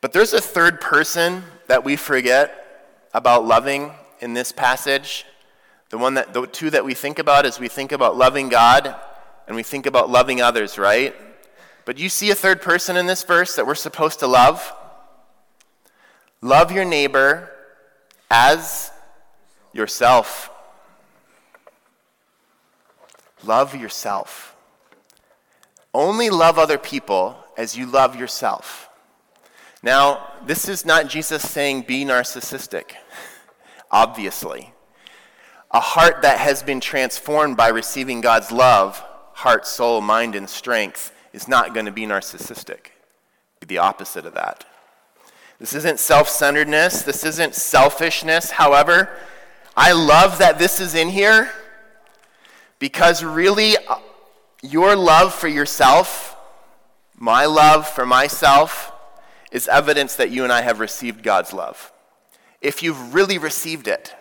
But 0.00 0.12
there's 0.12 0.32
a 0.32 0.40
third 0.40 0.80
person 0.80 1.44
that 1.68 1.84
we 1.84 1.94
forget 1.94 3.06
about 3.14 3.46
loving 3.46 3.92
in 4.18 4.34
this 4.34 4.50
passage. 4.50 5.26
The 5.90 5.98
one 5.98 6.14
that 6.14 6.34
the 6.34 6.48
two 6.48 6.70
that 6.70 6.84
we 6.84 6.94
think 6.94 7.20
about 7.20 7.46
is 7.46 7.60
we 7.60 7.68
think 7.68 7.92
about 7.92 8.16
loving 8.16 8.48
God 8.48 8.96
and 9.46 9.54
we 9.54 9.62
think 9.62 9.86
about 9.86 10.10
loving 10.10 10.42
others, 10.42 10.76
right? 10.76 11.14
But 11.84 11.98
you 11.98 12.08
see 12.08 12.32
a 12.32 12.34
third 12.34 12.60
person 12.60 12.96
in 12.96 13.06
this 13.06 13.22
verse 13.22 13.54
that 13.54 13.64
we're 13.64 13.76
supposed 13.76 14.18
to 14.20 14.26
love? 14.26 14.72
Love 16.40 16.72
your 16.72 16.84
neighbor 16.84 17.51
as 18.32 18.90
yourself. 19.74 20.50
Love 23.44 23.76
yourself. 23.76 24.56
Only 25.92 26.30
love 26.30 26.58
other 26.58 26.78
people 26.78 27.36
as 27.58 27.76
you 27.76 27.84
love 27.84 28.16
yourself. 28.16 28.88
Now, 29.82 30.32
this 30.46 30.66
is 30.66 30.86
not 30.86 31.08
Jesus 31.08 31.46
saying 31.46 31.82
be 31.82 32.06
narcissistic, 32.06 32.92
obviously. 33.90 34.72
A 35.70 35.80
heart 35.80 36.22
that 36.22 36.38
has 36.38 36.62
been 36.62 36.80
transformed 36.80 37.58
by 37.58 37.68
receiving 37.68 38.22
God's 38.22 38.50
love, 38.50 39.04
heart, 39.34 39.66
soul, 39.66 40.00
mind, 40.00 40.34
and 40.34 40.48
strength, 40.48 41.12
is 41.34 41.48
not 41.48 41.74
going 41.74 41.86
to 41.86 41.92
be 41.92 42.06
narcissistic. 42.06 42.92
Be 43.60 43.66
the 43.66 43.78
opposite 43.78 44.24
of 44.24 44.34
that. 44.34 44.64
This 45.62 45.74
isn't 45.74 46.00
self 46.00 46.28
centeredness. 46.28 47.02
This 47.02 47.22
isn't 47.22 47.54
selfishness. 47.54 48.50
However, 48.50 49.08
I 49.76 49.92
love 49.92 50.38
that 50.38 50.58
this 50.58 50.80
is 50.80 50.96
in 50.96 51.08
here 51.08 51.52
because 52.80 53.22
really, 53.22 53.76
uh, 53.76 53.98
your 54.60 54.96
love 54.96 55.32
for 55.32 55.46
yourself, 55.46 56.36
my 57.14 57.46
love 57.46 57.86
for 57.86 58.04
myself, 58.04 58.92
is 59.52 59.68
evidence 59.68 60.16
that 60.16 60.32
you 60.32 60.42
and 60.42 60.52
I 60.52 60.62
have 60.62 60.80
received 60.80 61.22
God's 61.22 61.52
love. 61.52 61.92
If 62.60 62.82
you've 62.82 63.14
really 63.14 63.38
received 63.38 63.86
it, 63.86 64.12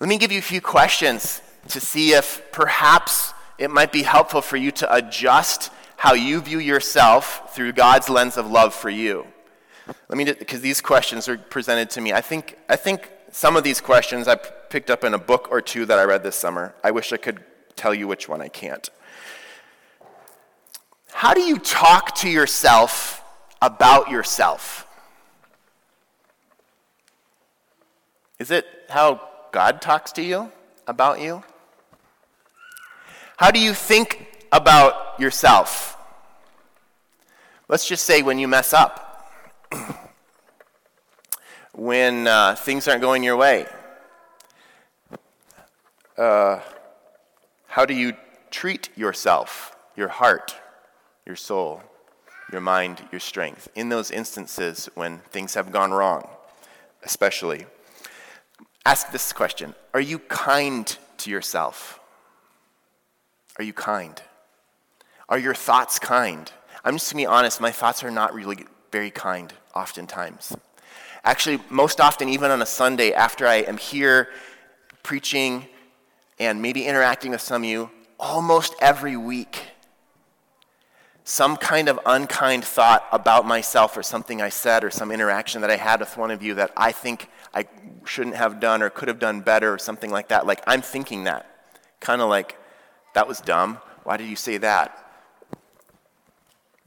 let 0.00 0.08
me 0.08 0.18
give 0.18 0.32
you 0.32 0.40
a 0.40 0.42
few 0.42 0.60
questions 0.60 1.40
to 1.68 1.78
see 1.78 2.14
if 2.14 2.42
perhaps 2.50 3.32
it 3.58 3.70
might 3.70 3.92
be 3.92 4.02
helpful 4.02 4.40
for 4.40 4.56
you 4.56 4.72
to 4.72 4.92
adjust 4.92 5.70
how 5.96 6.14
you 6.14 6.40
view 6.40 6.58
yourself 6.58 7.54
through 7.54 7.74
God's 7.74 8.08
lens 8.08 8.36
of 8.36 8.50
love 8.50 8.74
for 8.74 8.90
you. 8.90 9.28
Let 9.86 10.18
me, 10.18 10.24
because 10.24 10.60
these 10.60 10.80
questions 10.80 11.28
are 11.28 11.38
presented 11.38 11.90
to 11.90 12.00
me. 12.00 12.12
I 12.12 12.20
think, 12.20 12.58
I 12.68 12.76
think 12.76 13.10
some 13.30 13.56
of 13.56 13.64
these 13.64 13.80
questions 13.80 14.26
I 14.26 14.34
picked 14.34 14.90
up 14.90 15.04
in 15.04 15.14
a 15.14 15.18
book 15.18 15.48
or 15.50 15.60
two 15.60 15.86
that 15.86 15.98
I 15.98 16.04
read 16.04 16.22
this 16.22 16.36
summer. 16.36 16.74
I 16.82 16.90
wish 16.90 17.12
I 17.12 17.16
could 17.16 17.44
tell 17.76 17.94
you 17.94 18.08
which 18.08 18.28
one 18.28 18.40
I 18.40 18.48
can't. 18.48 18.88
How 21.12 21.34
do 21.34 21.40
you 21.40 21.58
talk 21.58 22.14
to 22.16 22.28
yourself 22.28 23.22
about 23.62 24.10
yourself? 24.10 24.86
Is 28.38 28.50
it 28.50 28.66
how 28.88 29.20
God 29.52 29.80
talks 29.80 30.12
to 30.12 30.22
you 30.22 30.50
about 30.86 31.20
you? 31.20 31.42
How 33.36 33.50
do 33.50 33.60
you 33.60 33.72
think 33.72 34.46
about 34.52 35.18
yourself? 35.20 35.96
Let's 37.68 37.86
just 37.86 38.04
say 38.04 38.22
when 38.22 38.38
you 38.38 38.48
mess 38.48 38.72
up 38.72 39.05
when 41.74 42.26
uh, 42.26 42.54
things 42.54 42.88
aren't 42.88 43.02
going 43.02 43.22
your 43.22 43.36
way? 43.36 43.66
Uh, 46.16 46.60
how 47.66 47.84
do 47.84 47.94
you 47.94 48.14
treat 48.50 48.88
yourself, 48.96 49.76
your 49.96 50.08
heart, 50.08 50.56
your 51.26 51.36
soul, 51.36 51.82
your 52.50 52.60
mind, 52.60 53.02
your 53.12 53.20
strength 53.20 53.68
in 53.74 53.88
those 53.88 54.10
instances 54.10 54.88
when 54.94 55.18
things 55.30 55.54
have 55.54 55.70
gone 55.70 55.92
wrong, 55.92 56.26
especially? 57.02 57.66
Ask 58.86 59.10
this 59.10 59.32
question 59.32 59.74
Are 59.92 60.00
you 60.00 60.18
kind 60.20 60.96
to 61.18 61.30
yourself? 61.30 62.00
Are 63.58 63.64
you 63.64 63.72
kind? 63.72 64.20
Are 65.28 65.38
your 65.38 65.54
thoughts 65.54 65.98
kind? 65.98 66.50
I'm 66.84 66.94
just 66.94 67.12
going 67.12 67.24
to 67.24 67.28
be 67.28 67.34
honest, 67.34 67.60
my 67.60 67.72
thoughts 67.72 68.04
are 68.04 68.10
not 68.10 68.32
really 68.32 68.64
very 68.92 69.10
kind, 69.10 69.52
oftentimes. 69.76 70.56
Actually, 71.22 71.60
most 71.68 72.00
often, 72.00 72.28
even 72.28 72.50
on 72.50 72.62
a 72.62 72.66
Sunday, 72.66 73.12
after 73.12 73.46
I 73.46 73.56
am 73.56 73.76
here 73.76 74.28
preaching 75.02 75.66
and 76.38 76.62
maybe 76.62 76.86
interacting 76.86 77.32
with 77.32 77.40
some 77.40 77.62
of 77.62 77.68
you, 77.68 77.90
almost 78.18 78.74
every 78.80 79.16
week, 79.16 79.62
some 81.24 81.56
kind 81.56 81.88
of 81.88 81.98
unkind 82.06 82.64
thought 82.64 83.04
about 83.12 83.44
myself 83.44 83.96
or 83.96 84.02
something 84.02 84.40
I 84.40 84.48
said 84.48 84.84
or 84.84 84.90
some 84.90 85.10
interaction 85.10 85.60
that 85.62 85.70
I 85.70 85.76
had 85.76 86.00
with 86.00 86.16
one 86.16 86.30
of 86.30 86.42
you 86.42 86.54
that 86.54 86.70
I 86.76 86.92
think 86.92 87.28
I 87.52 87.66
shouldn't 88.04 88.36
have 88.36 88.60
done 88.60 88.80
or 88.80 88.90
could 88.90 89.08
have 89.08 89.18
done 89.18 89.40
better 89.40 89.74
or 89.74 89.78
something 89.78 90.10
like 90.10 90.28
that. 90.28 90.46
Like, 90.46 90.62
I'm 90.66 90.82
thinking 90.82 91.24
that. 91.24 91.44
Kind 91.98 92.22
of 92.22 92.28
like, 92.28 92.56
that 93.14 93.26
was 93.26 93.40
dumb. 93.40 93.78
Why 94.04 94.16
did 94.16 94.28
you 94.28 94.36
say 94.36 94.58
that? 94.58 95.02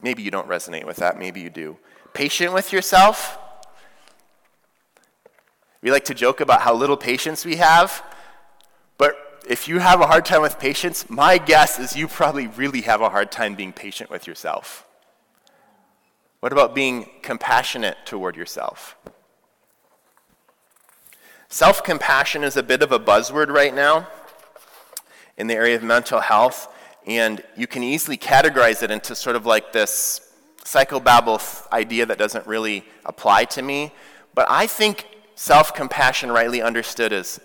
Maybe 0.02 0.24
you 0.24 0.32
don't 0.32 0.48
resonate 0.48 0.86
with 0.86 0.98
that. 0.98 1.20
Maybe 1.20 1.42
you 1.42 1.50
do. 1.50 1.78
Patient 2.14 2.54
with 2.54 2.74
yourself? 2.74 3.38
We 5.82 5.92
like 5.92 6.06
to 6.06 6.14
joke 6.14 6.42
about 6.42 6.62
how 6.62 6.74
little 6.74 6.98
patience 6.98 7.46
we 7.46 7.56
have, 7.56 8.04
but 8.98 9.16
if 9.48 9.68
you 9.68 9.80
have 9.80 10.02
a 10.02 10.08
hard 10.08 10.26
time 10.26 10.42
with 10.42 10.60
patience, 10.60 11.10
my 11.10 11.38
guess 11.38 11.80
is 11.80 11.96
you 11.96 12.08
probably 12.08 12.48
really 12.48 12.82
have 12.82 13.02
a 13.02 13.10
hard 13.10 13.32
time 13.32 13.56
being 13.56 13.72
patient 13.72 14.10
with 14.10 14.28
yourself. 14.28 14.86
What 16.42 16.52
about 16.52 16.76
being 16.76 17.10
compassionate 17.22 17.98
toward 18.06 18.36
yourself? 18.36 18.96
Self 21.48 21.84
compassion 21.84 22.44
is 22.44 22.58
a 22.58 22.64
bit 22.64 22.82
of 22.82 22.92
a 22.92 23.00
buzzword 23.00 23.48
right 23.50 23.74
now 23.74 24.08
in 25.38 25.48
the 25.48 25.56
area 25.56 25.76
of 25.76 25.84
mental 25.84 26.20
health, 26.20 26.72
and 27.08 27.42
you 27.58 27.66
can 27.66 27.84
easily 27.84 28.18
categorize 28.18 28.84
it 28.84 28.92
into 28.92 29.16
sort 29.16 29.36
of 29.36 29.46
like 29.46 29.72
this 29.74 30.29
psychobabble 30.64 31.70
idea 31.72 32.06
that 32.06 32.18
doesn't 32.18 32.46
really 32.48 32.84
apply 33.06 33.46
to 33.46 33.62
me. 33.62 33.92
But 34.34 34.48
I 34.50 34.68
think 34.68 35.08
self 35.36 35.74
compassion, 35.74 36.32
rightly 36.32 36.62
understood, 36.62 37.12
is 37.12 37.40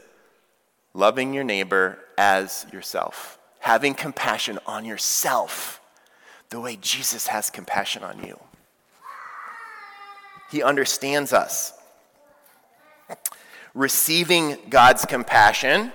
loving 0.93 1.35
your 1.35 1.45
neighbor 1.45 1.99
as 2.17 2.67
yourself, 2.73 3.39
having 3.61 3.95
compassion 3.95 4.59
on 4.67 4.85
yourself 4.85 5.81
the 6.51 6.61
way 6.61 6.77
Jesus 6.81 7.27
has 7.29 7.51
compassion 7.51 8.05
on 8.05 8.23
you. 8.25 8.39
He 10.51 10.63
understands 10.63 11.33
us. 11.33 11.73
Receiving 13.75 14.59
God's 14.71 15.05
compassion 15.05 15.93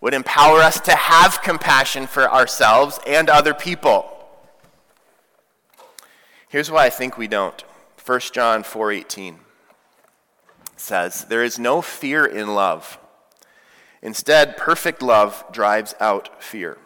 would 0.00 0.14
empower 0.14 0.60
us 0.60 0.80
to 0.80 0.92
have 0.92 1.42
compassion 1.42 2.06
for 2.06 2.30
ourselves 2.30 2.98
and 3.06 3.28
other 3.28 3.52
people. 3.52 4.19
Here's 6.50 6.68
why 6.68 6.86
I 6.86 6.90
think 6.90 7.16
we 7.16 7.28
don't. 7.28 7.62
1 8.04 8.32
John 8.32 8.64
4:18 8.64 9.38
says, 10.76 11.26
"There 11.26 11.44
is 11.44 11.60
no 11.60 11.80
fear 11.80 12.26
in 12.26 12.56
love. 12.56 12.98
Instead, 14.02 14.56
perfect 14.56 15.00
love 15.00 15.44
drives 15.52 15.94
out 16.00 16.42
fear." 16.42 16.76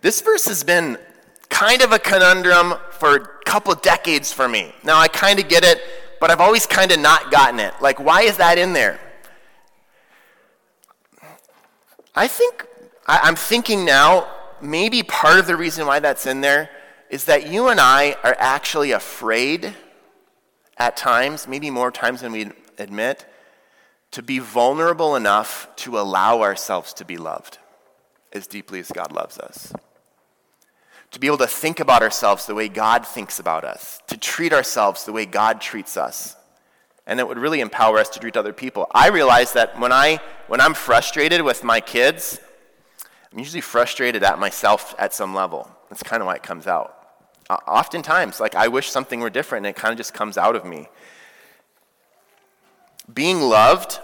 This 0.00 0.20
verse 0.20 0.46
has 0.46 0.64
been 0.64 0.98
kind 1.48 1.80
of 1.80 1.92
a 1.92 2.00
conundrum 2.00 2.74
for 2.90 3.14
a 3.14 3.26
couple 3.44 3.72
decades 3.76 4.32
for 4.32 4.48
me. 4.48 4.74
Now 4.82 4.98
I 4.98 5.06
kind 5.06 5.38
of 5.38 5.46
get 5.46 5.62
it, 5.62 5.80
but 6.18 6.32
I've 6.32 6.40
always 6.40 6.66
kind 6.66 6.90
of 6.90 6.98
not 6.98 7.30
gotten 7.30 7.60
it. 7.60 7.72
Like 7.80 8.00
why 8.00 8.22
is 8.22 8.36
that 8.38 8.58
in 8.58 8.72
there? 8.72 8.98
I 12.16 12.26
think, 12.26 12.66
I, 13.06 13.28
am 13.28 13.36
thinking 13.36 13.84
now, 13.84 14.26
maybe 14.60 15.04
part 15.04 15.38
of 15.38 15.46
the 15.46 15.54
reason 15.54 15.86
why 15.86 16.00
that's 16.00 16.26
in 16.26 16.40
there 16.40 16.68
is 17.10 17.24
that 17.26 17.48
you 17.48 17.68
and 17.68 17.80
I 17.80 18.16
are 18.22 18.36
actually 18.38 18.92
afraid 18.92 19.74
at 20.76 20.96
times, 20.96 21.48
maybe 21.48 21.70
more 21.70 21.90
times 21.90 22.20
than 22.20 22.32
we 22.32 22.50
admit, 22.78 23.26
to 24.10 24.22
be 24.22 24.38
vulnerable 24.38 25.16
enough 25.16 25.68
to 25.76 25.98
allow 25.98 26.42
ourselves 26.42 26.92
to 26.94 27.04
be 27.04 27.16
loved 27.16 27.58
as 28.32 28.46
deeply 28.46 28.80
as 28.80 28.90
God 28.90 29.12
loves 29.12 29.38
us. 29.38 29.72
To 31.12 31.20
be 31.20 31.26
able 31.26 31.38
to 31.38 31.46
think 31.46 31.80
about 31.80 32.02
ourselves 32.02 32.46
the 32.46 32.54
way 32.54 32.68
God 32.68 33.06
thinks 33.06 33.38
about 33.38 33.64
us, 33.64 34.00
to 34.08 34.18
treat 34.18 34.52
ourselves 34.52 35.04
the 35.04 35.12
way 35.12 35.24
God 35.24 35.60
treats 35.60 35.96
us 35.96 36.36
and 37.06 37.20
it 37.20 37.28
would 37.28 37.38
really 37.38 37.60
empower 37.60 37.98
us 37.98 38.08
to 38.10 38.18
treat 38.18 38.36
other 38.36 38.52
people. 38.52 38.88
I 38.92 39.08
realize 39.08 39.52
that 39.52 39.78
when, 39.78 39.92
I, 39.92 40.20
when 40.48 40.60
I'm 40.60 40.74
frustrated 40.74 41.40
with 41.42 41.62
my 41.62 41.80
kids, 41.80 42.40
I'm 43.32 43.38
usually 43.38 43.60
frustrated 43.60 44.24
at 44.24 44.38
myself 44.38 44.94
at 44.98 45.14
some 45.14 45.34
level. 45.34 45.70
That's 45.88 46.02
kind 46.02 46.20
of 46.20 46.26
why 46.26 46.34
it 46.34 46.42
comes 46.42 46.66
out. 46.66 46.95
Oftentimes, 47.48 48.40
like 48.40 48.54
I 48.54 48.68
wish 48.68 48.90
something 48.90 49.20
were 49.20 49.30
different, 49.30 49.66
and 49.66 49.76
it 49.76 49.78
kind 49.78 49.92
of 49.92 49.98
just 49.98 50.14
comes 50.14 50.36
out 50.36 50.56
of 50.56 50.64
me. 50.64 50.88
Being 53.12 53.40
loved, 53.40 54.00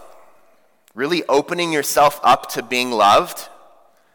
really 0.95 1.25
opening 1.29 1.73
yourself 1.73 2.21
up 2.23 2.49
to 2.51 2.63
being 2.63 2.93
loved, 2.93 3.49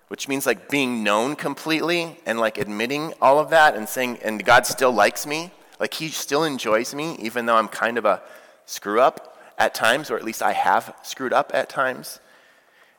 which 0.08 0.30
means 0.30 0.46
like 0.46 0.70
being 0.70 1.04
known 1.04 1.36
completely 1.36 2.18
and 2.26 2.40
like 2.40 2.58
admitting 2.58 3.14
all 3.22 3.40
of 3.40 3.50
that 3.50 3.76
and 3.76 3.90
saying, 3.90 4.20
and 4.24 4.44
God 4.46 4.66
still 4.66 4.92
likes 4.92 5.28
me, 5.28 5.52
like 5.80 5.94
He 5.94 6.08
still 6.08 6.46
enjoys 6.46 6.96
me, 6.96 7.18
even 7.20 7.46
though 7.46 7.58
I'm 7.58 7.68
kind 7.68 7.98
of 7.98 8.06
a 8.06 8.22
screw 8.66 9.02
up 9.02 9.38
at 9.58 9.74
times, 9.74 10.10
or 10.10 10.16
at 10.16 10.24
least 10.24 10.42
I 10.42 10.54
have 10.54 10.96
screwed 11.04 11.34
up 11.34 11.52
at 11.54 11.68
times. 11.68 12.20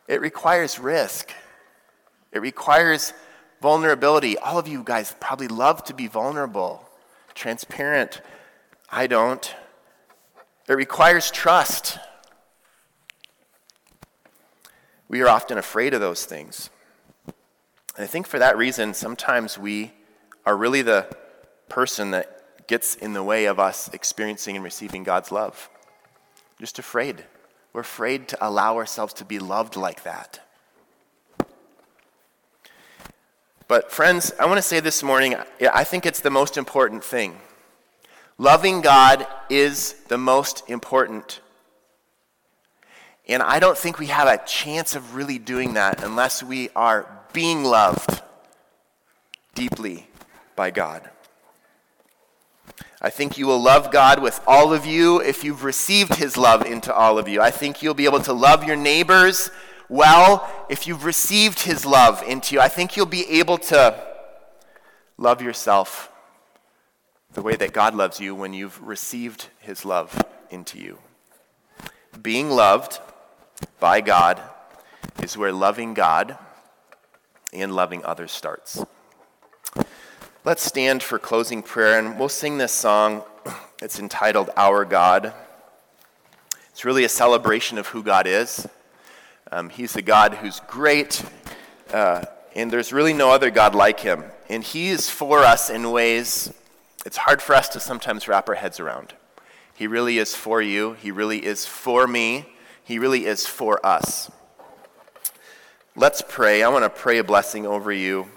It 0.07 0.21
requires 0.21 0.79
risk, 0.79 1.33
it 2.33 2.41
requires 2.41 3.15
vulnerability. 3.61 4.39
All 4.39 4.59
of 4.59 4.69
you 4.69 4.83
guys 4.85 5.15
probably 5.21 5.49
love 5.49 5.85
to 5.85 5.95
be 5.95 6.07
vulnerable, 6.07 6.89
transparent. 7.35 8.21
I 8.91 9.07
don't. 9.07 9.55
It 10.69 10.75
requires 10.75 11.31
trust. 11.31 11.99
We 15.09 15.23
are 15.23 15.29
often 15.29 15.57
afraid 15.57 15.95
of 15.95 16.01
those 16.01 16.25
things. 16.25 16.69
And 17.27 18.05
I 18.05 18.07
think 18.07 18.27
for 18.27 18.39
that 18.39 18.57
reason, 18.57 18.95
sometimes 18.95 19.59
we 19.59 19.93
are 20.45 20.57
really 20.57 20.83
the 20.83 21.09
person 21.69 22.11
that 22.13 22.67
gets 22.69 22.95
in 22.95 23.15
the 23.15 23.23
way 23.23 23.47
of 23.47 23.59
us 23.59 23.89
experiencing 23.93 24.57
and 24.57 24.65
receiving 24.65 25.03
God's 25.03 25.33
love. 25.33 25.71
Just 26.61 26.79
afraid. 26.79 27.25
We're 27.73 27.81
afraid 27.81 28.29
to 28.29 28.47
allow 28.47 28.77
ourselves 28.77 29.15
to 29.15 29.25
be 29.25 29.39
loved 29.39 29.77
like 29.77 30.03
that. 30.03 30.41
But, 33.69 33.93
friends, 33.93 34.33
I 34.41 34.47
want 34.47 34.57
to 34.57 34.63
say 34.63 34.81
this 34.81 35.03
morning, 35.03 35.37
I 35.61 35.85
think 35.85 36.07
it's 36.07 36.21
the 36.21 36.31
most 36.31 36.57
important 36.57 37.05
thing. 37.05 37.39
Loving 38.39 38.81
God 38.81 39.27
is 39.51 39.93
the 40.09 40.17
most 40.17 40.63
important. 40.71 41.41
And 43.29 43.43
I 43.43 43.61
don't 43.61 43.77
think 43.77 43.99
we 43.99 44.07
have 44.07 44.27
a 44.27 44.43
chance 44.47 44.97
of 44.97 45.15
really 45.15 45.39
doing 45.39 45.75
that 45.75 46.03
unless 46.03 46.43
we 46.43 46.71
are 46.75 47.07
being 47.35 47.63
loved 47.63 48.23
deeply 49.55 50.09
by 50.57 50.71
God. 50.71 51.11
I 53.03 53.11
think 53.11 53.37
you 53.37 53.47
will 53.47 53.61
love 53.61 53.93
God 53.93 54.23
with 54.23 54.41
all 54.47 54.73
of 54.73 54.87
you 54.87 55.21
if 55.21 55.45
you've 55.45 55.63
received 55.63 56.15
his 56.15 56.39
love 56.39 56.65
into 56.65 56.93
all 56.93 57.19
of 57.19 57.29
you. 57.29 57.43
I 57.43 57.51
think 57.51 57.83
you'll 57.83 57.93
be 57.93 58.07
able 58.07 58.21
to 58.21 58.33
love 58.33 58.65
your 58.65 58.77
neighbors 58.77 59.51
well 59.89 60.49
if 60.69 60.87
you've 60.87 61.05
received 61.05 61.61
his 61.61 61.85
love 61.85 62.23
into 62.23 62.55
you. 62.55 62.61
I 62.61 62.69
think 62.69 62.97
you'll 62.97 63.07
be 63.07 63.29
able 63.39 63.59
to 63.59 63.99
love 65.17 65.43
yourself 65.43 66.11
the 67.33 67.43
way 67.43 67.57
that 67.57 67.73
God 67.73 67.95
loves 67.95 68.21
you 68.21 68.35
when 68.35 68.53
you've 68.53 68.81
received 68.83 69.49
his 69.61 69.85
love 69.85 70.25
into 70.51 70.79
you. 70.79 70.99
Being 72.21 72.51
loved 72.51 73.01
by 73.81 74.01
God 74.01 74.41
is 75.23 75.37
where 75.37 75.53
loving 75.53 75.95
God 75.95 76.39
and 77.53 77.75
loving 77.75 78.05
others 78.05 78.33
starts. 78.33 78.85
Let's 80.45 80.63
stand 80.63 81.03
for 81.03 81.19
closing 81.19 81.63
prayer 81.63 81.99
and 81.99 82.19
we'll 82.19 82.29
sing 82.29 82.59
this 82.59 82.73
song. 82.73 83.23
It's 83.83 83.99
entitled 83.99 84.51
Our 84.57 84.85
God. 84.85 85.33
It's 86.71 86.85
really 86.85 87.05
a 87.05 87.09
celebration 87.09 87.77
of 87.77 87.89
who 87.89 88.03
God 88.03 88.27
is. 88.27 88.67
Um, 89.51 89.71
he's 89.71 89.97
a 89.97 90.03
God 90.03 90.35
who's 90.35 90.61
great, 90.61 91.25
uh, 91.93 92.25
and 92.55 92.71
there's 92.71 92.93
really 92.93 93.15
no 93.15 93.31
other 93.31 93.51
God 93.51 93.75
like 93.75 94.01
him. 94.01 94.25
And 94.49 94.63
he 94.63 94.89
is 94.89 95.09
for 95.09 95.41
us 95.41 95.71
in 95.71 95.91
ways 95.91 96.53
it's 97.07 97.17
hard 97.17 97.41
for 97.41 97.55
us 97.55 97.69
to 97.71 97.81
sometimes 97.81 98.29
wrap 98.29 98.49
our 98.49 98.55
heads 98.55 98.81
around. 98.81 99.15
He 99.75 99.87
really 99.87 100.19
is 100.19 100.35
for 100.35 100.61
you, 100.61 100.95
He 100.95 101.11
really 101.11 101.45
is 101.45 101.65
for 101.65 102.07
me, 102.07 102.47
He 102.85 102.99
really 102.99 103.25
is 103.25 103.47
for 103.47 103.85
us. 103.87 104.31
Let's 105.97 106.23
pray. 106.29 106.63
I 106.63 106.69
want 106.69 106.85
to 106.85 106.91
pray 106.91 107.19
a 107.19 107.25
blessing 107.25 107.67
over 107.67 107.91
you 107.91 108.29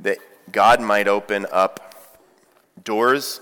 that 0.00 0.18
God 0.50 0.80
might 0.80 1.06
open 1.06 1.46
up 1.52 1.94
doors 2.82 3.40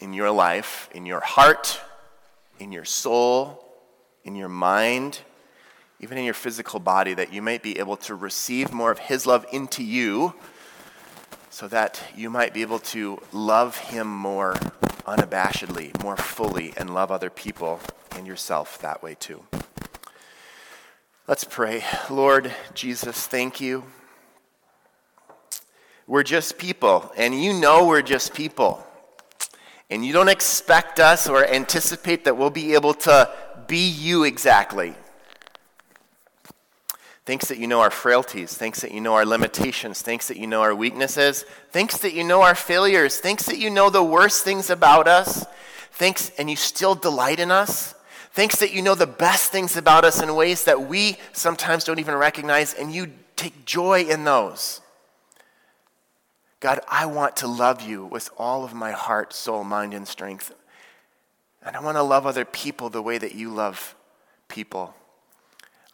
in 0.00 0.12
your 0.12 0.30
life, 0.30 0.88
in 0.92 1.06
your 1.06 1.20
heart, 1.20 1.80
in 2.58 2.72
your 2.72 2.84
soul, 2.84 3.64
in 4.24 4.34
your 4.34 4.48
mind, 4.48 5.20
even 6.02 6.18
in 6.18 6.24
your 6.24 6.34
physical 6.34 6.80
body, 6.80 7.14
that 7.14 7.32
you 7.32 7.40
might 7.40 7.62
be 7.62 7.78
able 7.78 7.96
to 7.96 8.14
receive 8.14 8.72
more 8.72 8.90
of 8.90 8.98
His 8.98 9.24
love 9.24 9.46
into 9.52 9.84
you 9.84 10.34
so 11.48 11.68
that 11.68 12.02
you 12.16 12.28
might 12.28 12.52
be 12.52 12.62
able 12.62 12.80
to 12.80 13.22
love 13.32 13.76
Him 13.76 14.08
more 14.08 14.54
unabashedly, 15.06 16.02
more 16.02 16.16
fully, 16.16 16.74
and 16.76 16.92
love 16.92 17.12
other 17.12 17.30
people 17.30 17.78
and 18.16 18.26
yourself 18.26 18.80
that 18.80 19.00
way 19.00 19.14
too. 19.14 19.44
Let's 21.28 21.44
pray. 21.44 21.84
Lord 22.10 22.52
Jesus, 22.74 23.28
thank 23.28 23.60
you. 23.60 23.84
We're 26.08 26.24
just 26.24 26.58
people, 26.58 27.12
and 27.16 27.40
you 27.40 27.52
know 27.54 27.86
we're 27.86 28.02
just 28.02 28.34
people. 28.34 28.84
And 29.88 30.04
you 30.04 30.12
don't 30.12 30.28
expect 30.28 30.98
us 30.98 31.28
or 31.28 31.46
anticipate 31.46 32.24
that 32.24 32.36
we'll 32.36 32.50
be 32.50 32.74
able 32.74 32.94
to 32.94 33.30
be 33.68 33.88
you 33.88 34.24
exactly. 34.24 34.96
Thanks 37.24 37.46
that 37.48 37.58
you 37.58 37.68
know 37.68 37.80
our 37.80 37.90
frailties. 37.90 38.54
Thanks 38.54 38.80
that 38.80 38.90
you 38.90 39.00
know 39.00 39.14
our 39.14 39.24
limitations. 39.24 40.02
Thanks 40.02 40.26
that 40.28 40.36
you 40.36 40.48
know 40.48 40.62
our 40.62 40.74
weaknesses. 40.74 41.44
Thanks 41.70 41.98
that 41.98 42.14
you 42.14 42.24
know 42.24 42.42
our 42.42 42.56
failures. 42.56 43.18
Thanks 43.18 43.46
that 43.46 43.58
you 43.58 43.70
know 43.70 43.90
the 43.90 44.02
worst 44.02 44.42
things 44.42 44.70
about 44.70 45.06
us. 45.06 45.46
Thanks, 45.92 46.32
and 46.36 46.50
you 46.50 46.56
still 46.56 46.96
delight 46.96 47.38
in 47.38 47.52
us. 47.52 47.94
Thanks 48.32 48.56
that 48.56 48.72
you 48.72 48.82
know 48.82 48.96
the 48.96 49.06
best 49.06 49.52
things 49.52 49.76
about 49.76 50.04
us 50.04 50.20
in 50.20 50.34
ways 50.34 50.64
that 50.64 50.88
we 50.88 51.16
sometimes 51.32 51.84
don't 51.84 52.00
even 52.00 52.16
recognize, 52.16 52.74
and 52.74 52.92
you 52.92 53.12
take 53.36 53.64
joy 53.64 54.02
in 54.02 54.24
those. 54.24 54.80
God, 56.58 56.80
I 56.88 57.06
want 57.06 57.36
to 57.38 57.46
love 57.46 57.82
you 57.82 58.04
with 58.04 58.30
all 58.38 58.64
of 58.64 58.72
my 58.72 58.92
heart, 58.92 59.32
soul, 59.32 59.64
mind, 59.64 59.94
and 59.94 60.08
strength. 60.08 60.54
And 61.64 61.76
I 61.76 61.80
want 61.80 61.96
to 61.96 62.02
love 62.02 62.26
other 62.26 62.44
people 62.44 62.88
the 62.88 63.02
way 63.02 63.18
that 63.18 63.34
you 63.34 63.50
love 63.50 63.94
people. 64.48 64.94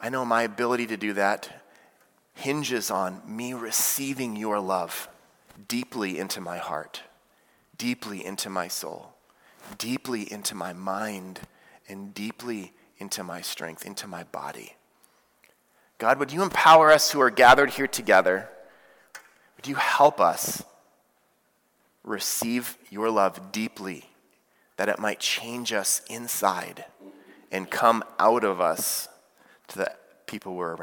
I 0.01 0.09
know 0.11 0.25
my 0.25 0.43
ability 0.43 0.87
to 0.89 0.97
do 0.97 1.13
that 1.15 1.51
hinges 2.35 2.89
on 2.89 3.21
me 3.27 3.53
receiving 3.53 4.37
your 4.37 4.61
love 4.61 5.09
deeply 5.67 6.19
into 6.19 6.41
my 6.41 6.59
heart, 6.59 7.03
deeply 7.77 8.25
into 8.25 8.49
my 8.49 8.69
soul, 8.69 9.13
deeply 9.77 10.31
into 10.31 10.55
my 10.55 10.73
mind, 10.73 11.41
and 11.89 12.15
deeply 12.15 12.73
into 12.99 13.25
my 13.25 13.41
strength, 13.41 13.85
into 13.85 14.07
my 14.07 14.23
body. 14.25 14.77
God, 15.99 16.21
would 16.21 16.33
you 16.33 16.43
empower 16.45 16.93
us 16.93 17.11
who 17.11 17.21
are 17.21 17.31
gathered 17.31 17.71
here 17.71 17.89
together? 17.89 18.49
Would 19.57 19.67
you 19.67 19.75
help 19.75 20.21
us 20.21 20.63
receive 22.05 22.79
your 22.89 23.11
love 23.11 23.51
deeply, 23.51 24.05
that 24.77 24.89
it 24.89 25.01
might 25.01 25.19
change 25.19 25.73
us 25.73 26.03
inside 26.09 26.85
and 27.51 27.69
come 27.69 28.05
out 28.21 28.45
of 28.45 28.61
us 28.61 29.08
to 29.69 29.79
the 29.79 29.93
people 30.27 30.55
we're 30.55 30.75
around? 30.75 30.77